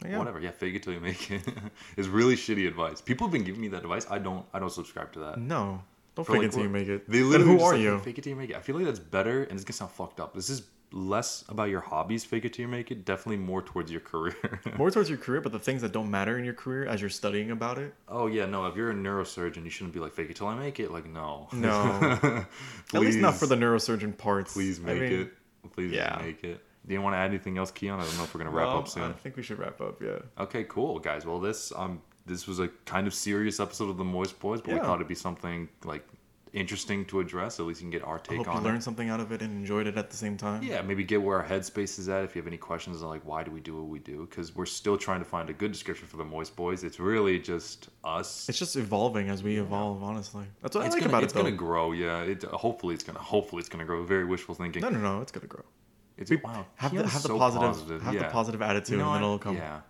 Yeah. 0.06 0.18
Whatever. 0.18 0.40
Yeah, 0.40 0.52
fake 0.52 0.76
it 0.76 0.84
till 0.84 0.94
you 0.94 1.00
make 1.00 1.32
it. 1.32 1.42
it's 1.98 2.08
really 2.08 2.36
shitty 2.36 2.68
advice. 2.68 3.02
People 3.02 3.28
have 3.28 3.32
been 3.32 3.44
giving 3.44 3.62
me 3.62 3.68
that 3.70 3.84
advice. 3.84 4.06
I 4.10 4.20
don't. 4.20 4.46
I 4.54 4.60
don't 4.60 4.72
subscribe 4.72 5.12
to 5.14 5.20
that. 5.20 5.40
No, 5.40 5.82
don't 6.16 6.26
For, 6.26 6.34
fake 6.34 6.42
like, 6.42 6.50
it 6.50 6.52
till 6.54 6.64
you 6.64 6.70
make 6.70 6.88
it. 6.88 7.10
They 7.10 7.20
Then 7.20 7.30
literally 7.30 7.58
who 7.58 7.64
are 7.64 7.74
like, 7.74 7.82
you? 7.82 8.00
Fake 8.00 8.18
it 8.18 8.24
till 8.24 8.32
you 8.32 8.36
make 8.36 8.50
it. 8.50 8.56
I 8.56 8.60
feel 8.60 8.76
like 8.76 8.86
that's 8.86 9.00
better, 9.00 9.44
and 9.44 9.54
it's 9.54 9.64
gonna 9.64 9.74
sound 9.74 9.92
fucked 9.92 10.20
up. 10.20 10.34
This 10.34 10.50
is 10.50 10.64
less 10.92 11.44
about 11.50 11.70
your 11.70 11.82
hobbies. 11.82 12.24
Fake 12.24 12.46
it 12.46 12.54
till 12.54 12.64
you 12.64 12.68
make 12.68 12.92
it. 12.92 13.06
Definitely 13.06 13.38
more 13.38 13.62
towards 13.62 13.92
your 13.92 14.02
career. 14.02 14.36
More 14.78 14.92
towards 14.92 15.10
your 15.10 15.18
career, 15.18 15.42
but 15.42 15.52
the 15.52 15.60
things 15.60 15.82
that 15.82 15.92
don't 15.92 16.10
matter 16.10 16.38
in 16.38 16.46
your 16.46 16.54
career 16.54 16.86
as 16.86 17.02
you're 17.02 17.10
studying 17.10 17.52
about 17.52 17.78
it. 17.78 17.94
oh 18.08 18.28
yeah, 18.28 18.46
no. 18.46 18.66
If 18.68 18.76
you're 18.76 18.92
a 18.92 18.94
neurosurgeon, 18.94 19.64
you 19.64 19.70
shouldn't 19.70 19.94
be 19.94 20.00
like 20.00 20.14
fake 20.14 20.30
it 20.30 20.36
till 20.36 20.48
I 20.48 20.56
make 20.56 20.80
it. 20.80 20.92
Like 20.92 21.08
no. 21.08 21.48
No. 21.52 21.72
At 22.94 23.02
least 23.02 23.20
not 23.20 23.36
for 23.36 23.48
the 23.48 23.56
neurosurgeon 23.56 24.18
parts. 24.18 24.54
Please 24.54 24.80
I 24.80 24.84
make 24.84 25.02
mean, 25.02 25.22
it. 25.22 25.34
Please 25.74 25.92
yeah. 25.92 26.20
make 26.22 26.44
it. 26.44 26.64
Do 26.88 26.94
you 26.94 27.02
want 27.02 27.14
to 27.16 27.18
add 27.18 27.30
anything 27.30 27.58
else, 27.58 27.72
Keon? 27.72 28.00
I 28.00 28.04
don't 28.04 28.18
know 28.18 28.24
if 28.24 28.34
we're 28.34 28.40
gonna 28.40 28.56
wrap 28.56 28.68
well, 28.68 28.78
up 28.80 28.88
soon. 28.88 29.04
I 29.04 29.12
think 29.12 29.36
we 29.36 29.44
should 29.44 29.60
wrap 29.60 29.82
up. 29.82 30.02
Yeah. 30.02 30.20
Okay, 30.40 30.64
cool, 30.66 31.00
guys. 31.00 31.26
Well, 31.26 31.40
this 31.40 31.72
um 31.76 32.02
this 32.26 32.48
was 32.48 32.60
a 32.60 32.68
kind 32.86 33.08
of 33.08 33.14
serious 33.14 33.60
episode 33.60 33.90
of 33.90 33.98
the 33.98 34.04
Moist 34.04 34.40
Boys, 34.40 34.62
but 34.62 34.74
we 34.74 34.80
thought 34.80 34.96
it'd 34.96 35.08
be 35.08 35.16
something 35.16 35.68
like 35.84 36.06
interesting 36.54 37.06
to 37.06 37.20
address. 37.20 37.60
At 37.60 37.66
least 37.66 37.82
you 37.82 37.86
can 37.86 37.92
get 37.92 38.04
our 38.04 38.16
I 38.16 38.20
take 38.20 38.38
hope 38.38 38.46
you 38.48 38.52
on 38.54 38.64
learned 38.64 38.78
it. 38.80 38.84
something 38.84 39.10
out 39.10 39.20
of 39.20 39.32
it 39.32 39.42
and 39.42 39.52
enjoyed 39.58 39.86
it 39.86 39.98
at 39.98 40.10
the 40.10 40.16
same 40.18 40.38
time. 40.38 40.64
Yeah, 40.64 40.82
maybe 40.82 41.04
get 41.04 41.22
where 41.22 41.38
our 41.42 41.46
headspace 41.46 42.00
is 42.00 42.08
at. 42.10 42.24
If 42.24 42.36
you 42.36 42.42
have 42.42 42.48
any 42.48 42.58
questions 42.58 43.02
on 43.04 43.10
like 43.10 43.26
why 43.26 43.44
do 43.44 43.52
we 43.52 43.60
do 43.60 43.76
what 43.76 43.88
we 43.88 44.00
do, 44.00 44.26
because 44.30 44.56
we're 44.56 44.66
still 44.66 44.98
trying 44.98 45.20
to 45.20 45.26
find 45.26 45.50
a 45.50 45.54
good 45.54 45.72
description 45.74 46.08
for 46.08 46.16
the 46.18 46.24
Moist 46.26 46.56
Boys. 46.56 46.84
It's 46.86 47.00
really 47.00 47.38
just 47.40 47.90
us. 48.04 48.48
It's 48.50 48.58
just 48.60 48.76
evolving 48.78 49.30
as 49.30 49.44
we 49.44 49.58
evolve. 49.58 50.02
Honestly, 50.04 50.46
that's 50.62 50.76
what 50.76 50.86
It's 50.86 50.96
I 50.96 51.00
like 51.00 51.04
gonna, 51.04 51.12
about 51.18 51.24
it's 51.24 51.34
it. 51.34 51.36
Though. 51.36 51.44
gonna 51.44 51.56
grow. 51.56 51.92
Yeah. 51.92 52.22
It 52.22 52.44
hopefully 52.44 52.94
it's 52.96 53.04
gonna 53.04 53.20
hopefully 53.20 53.60
it's 53.60 53.70
gonna 53.70 53.86
grow. 53.86 54.04
Very 54.06 54.26
wishful 54.26 54.56
thinking. 54.56 54.82
No, 54.82 54.90
no, 54.90 55.00
no. 55.00 55.22
It's 55.22 55.32
gonna 55.34 55.48
grow. 55.48 55.64
It's 56.18 56.30
We- 56.32 56.38
wow. 56.38 56.66
have 56.76 56.92
the 56.96 57.04
have 57.08 57.22
the 57.22 57.28
so 57.30 57.38
positive, 57.38 58.02
have 58.02 58.14
yeah. 58.14 58.24
the 58.24 58.30
positive 58.30 58.62
attitude, 58.62 58.92
You 58.92 58.98
know 58.98 59.06
and 59.14 59.16
then 59.16 59.24
it'll 59.24 59.40
come 59.40 59.56
Yeah. 59.56 59.82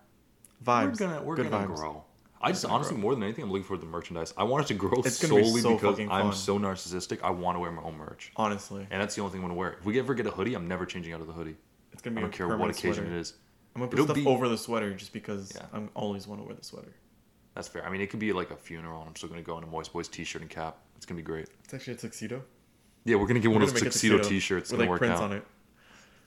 vibes. 0.64 0.84
We're 1.00 1.06
gonna 1.06 1.22
we're 1.22 1.36
good 1.36 1.50
gonna 1.50 1.66
vibes. 1.68 1.76
grow. 1.76 2.04
I 2.40 2.52
just 2.52 2.64
honestly, 2.66 2.94
grow. 2.94 3.02
more 3.02 3.14
than 3.14 3.24
anything, 3.24 3.44
I'm 3.44 3.50
looking 3.50 3.64
forward 3.64 3.80
to 3.80 3.86
the 3.86 3.90
merchandise. 3.90 4.32
I 4.36 4.44
want 4.44 4.64
it 4.64 4.68
to 4.68 4.74
grow 4.74 5.00
It's 5.04 5.20
gonna 5.20 5.34
be 5.40 5.44
solely 5.44 5.60
so 5.62 5.74
because 5.74 5.98
I'm 5.98 6.32
so 6.32 6.58
narcissistic. 6.58 7.20
I 7.22 7.30
want 7.30 7.56
to 7.56 7.60
wear 7.60 7.72
my 7.72 7.82
own 7.82 7.96
merch, 7.96 8.30
Honestly, 8.36 8.86
and 8.90 9.00
that's 9.02 9.14
the 9.14 9.22
only 9.22 9.32
thing 9.32 9.40
I'm 9.40 9.48
gonna 9.48 9.58
wear. 9.58 9.72
If 9.80 9.84
we 9.84 9.98
ever 9.98 10.14
get 10.14 10.26
a 10.26 10.30
hoodie, 10.30 10.54
I'm 10.54 10.68
never 10.68 10.86
changing 10.86 11.12
out 11.12 11.20
of 11.20 11.26
the 11.26 11.32
hoodie. 11.32 11.56
it's 11.92 12.02
gonna 12.02 12.14
be. 12.14 12.18
I 12.20 12.22
don't 12.22 12.32
care 12.32 12.46
what 12.46 12.70
occasion 12.70 13.04
sweater. 13.04 13.16
it 13.16 13.20
is. 13.20 13.34
I'm 13.74 13.80
gonna 13.80 13.90
put 13.90 13.94
It'll 13.98 14.06
stuff 14.06 14.16
be- 14.16 14.26
over 14.26 14.48
the 14.48 14.58
sweater 14.58 14.92
just 14.94 15.12
because 15.12 15.52
Yeah. 15.56 15.66
I'm 15.72 15.88
always 15.94 16.26
want 16.28 16.40
to 16.40 16.46
wear 16.46 16.54
the 16.54 16.64
sweater. 16.64 16.92
That's 17.54 17.66
fair. 17.66 17.84
I 17.84 17.90
mean, 17.90 18.00
it 18.00 18.08
could 18.10 18.20
be 18.20 18.32
like 18.32 18.50
a 18.52 18.56
funeral, 18.56 19.00
and 19.00 19.08
I'm 19.08 19.16
still 19.16 19.28
gonna 19.28 19.42
go 19.42 19.56
in 19.58 19.64
a 19.64 19.66
Moist 19.66 19.92
Boys 19.92 20.06
t-shirt 20.06 20.42
and 20.42 20.50
cap. 20.50 20.76
It's 20.96 21.06
gonna 21.06 21.16
be 21.16 21.22
great. 21.24 21.48
It's 21.64 21.74
actually 21.74 21.94
a 21.94 21.96
tuxedo. 21.96 22.42
Yeah, 23.04 23.16
we're 23.16 23.26
gonna 23.26 23.40
get 23.40 23.48
one 23.48 23.58
We're 23.60 23.64
of 23.64 23.70
gonna 23.74 23.84
those 23.84 23.94
tuxedo, 23.94 24.18
t-shirts. 24.22 24.70
With 24.70 24.80
like 24.80 24.88
work 24.88 24.98
prints 25.00 25.18
out. 25.20 25.24
on 25.24 25.32
it. 25.32 25.44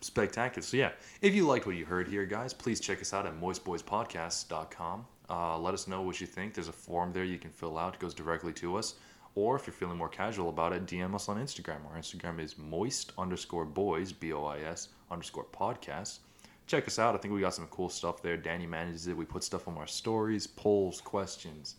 Spectacular. 0.01 0.63
So 0.65 0.77
yeah, 0.77 0.91
if 1.21 1.33
you 1.35 1.45
liked 1.45 1.65
what 1.67 1.75
you 1.75 1.85
heard 1.85 2.07
here, 2.07 2.25
guys, 2.25 2.53
please 2.53 2.79
check 2.79 3.01
us 3.01 3.13
out 3.13 3.25
at 3.25 3.39
moistboyspodcast.com. 3.39 5.05
Uh, 5.29 5.57
let 5.59 5.73
us 5.73 5.87
know 5.87 6.01
what 6.01 6.19
you 6.19 6.27
think. 6.27 6.53
There's 6.53 6.67
a 6.67 6.73
form 6.73 7.13
there 7.13 7.23
you 7.23 7.37
can 7.37 7.51
fill 7.51 7.77
out. 7.77 7.93
It 7.95 7.99
goes 7.99 8.13
directly 8.13 8.51
to 8.53 8.75
us. 8.77 8.95
Or 9.35 9.55
if 9.55 9.65
you're 9.65 9.73
feeling 9.73 9.97
more 9.97 10.09
casual 10.09 10.49
about 10.49 10.73
it, 10.73 10.85
DM 10.85 11.15
us 11.15 11.29
on 11.29 11.37
Instagram. 11.37 11.85
Our 11.89 11.97
Instagram 11.97 12.39
is 12.41 12.57
moist 12.57 13.13
underscore 13.17 13.63
boys, 13.63 14.11
B-O-I-S 14.11 14.89
underscore 15.09 15.45
podcast. 15.45 16.19
Check 16.67 16.85
us 16.87 16.99
out. 16.99 17.15
I 17.15 17.17
think 17.17 17.33
we 17.33 17.39
got 17.39 17.53
some 17.53 17.67
cool 17.67 17.87
stuff 17.87 18.21
there. 18.21 18.35
Danny 18.35 18.67
manages 18.67 19.07
it. 19.07 19.15
We 19.15 19.23
put 19.23 19.43
stuff 19.43 19.67
on 19.69 19.77
our 19.77 19.87
stories, 19.87 20.47
polls, 20.47 20.99
questions, 20.99 21.75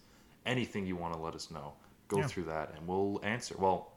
anything 0.46 0.86
you 0.86 0.96
want 0.96 1.12
to 1.12 1.20
let 1.20 1.34
us 1.34 1.50
know. 1.50 1.74
Go 2.08 2.18
Yeah. 2.20 2.26
through 2.26 2.44
that 2.44 2.72
and 2.76 2.86
we'll 2.88 3.20
answer. 3.22 3.54
Well, 3.58 3.92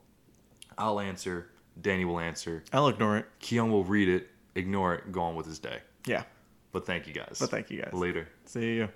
I'll 0.77 0.99
answer. 0.99 1.49
Danny 1.81 2.05
will 2.05 2.19
answer. 2.19 2.63
I'll 2.73 2.87
ignore 2.87 3.17
it. 3.17 3.25
Keon 3.39 3.71
will 3.71 3.83
read 3.83 4.07
it, 4.09 4.27
ignore 4.55 4.95
it, 4.95 5.11
go 5.11 5.21
on 5.21 5.35
with 5.35 5.45
his 5.45 5.59
day. 5.59 5.79
Yeah, 6.05 6.23
But 6.71 6.85
thank 6.85 7.07
you 7.07 7.13
guys. 7.13 7.37
but 7.39 7.49
thank 7.49 7.69
you 7.71 7.81
guys. 7.81 7.93
Later. 7.93 8.27
See 8.45 8.75
you. 8.75 8.89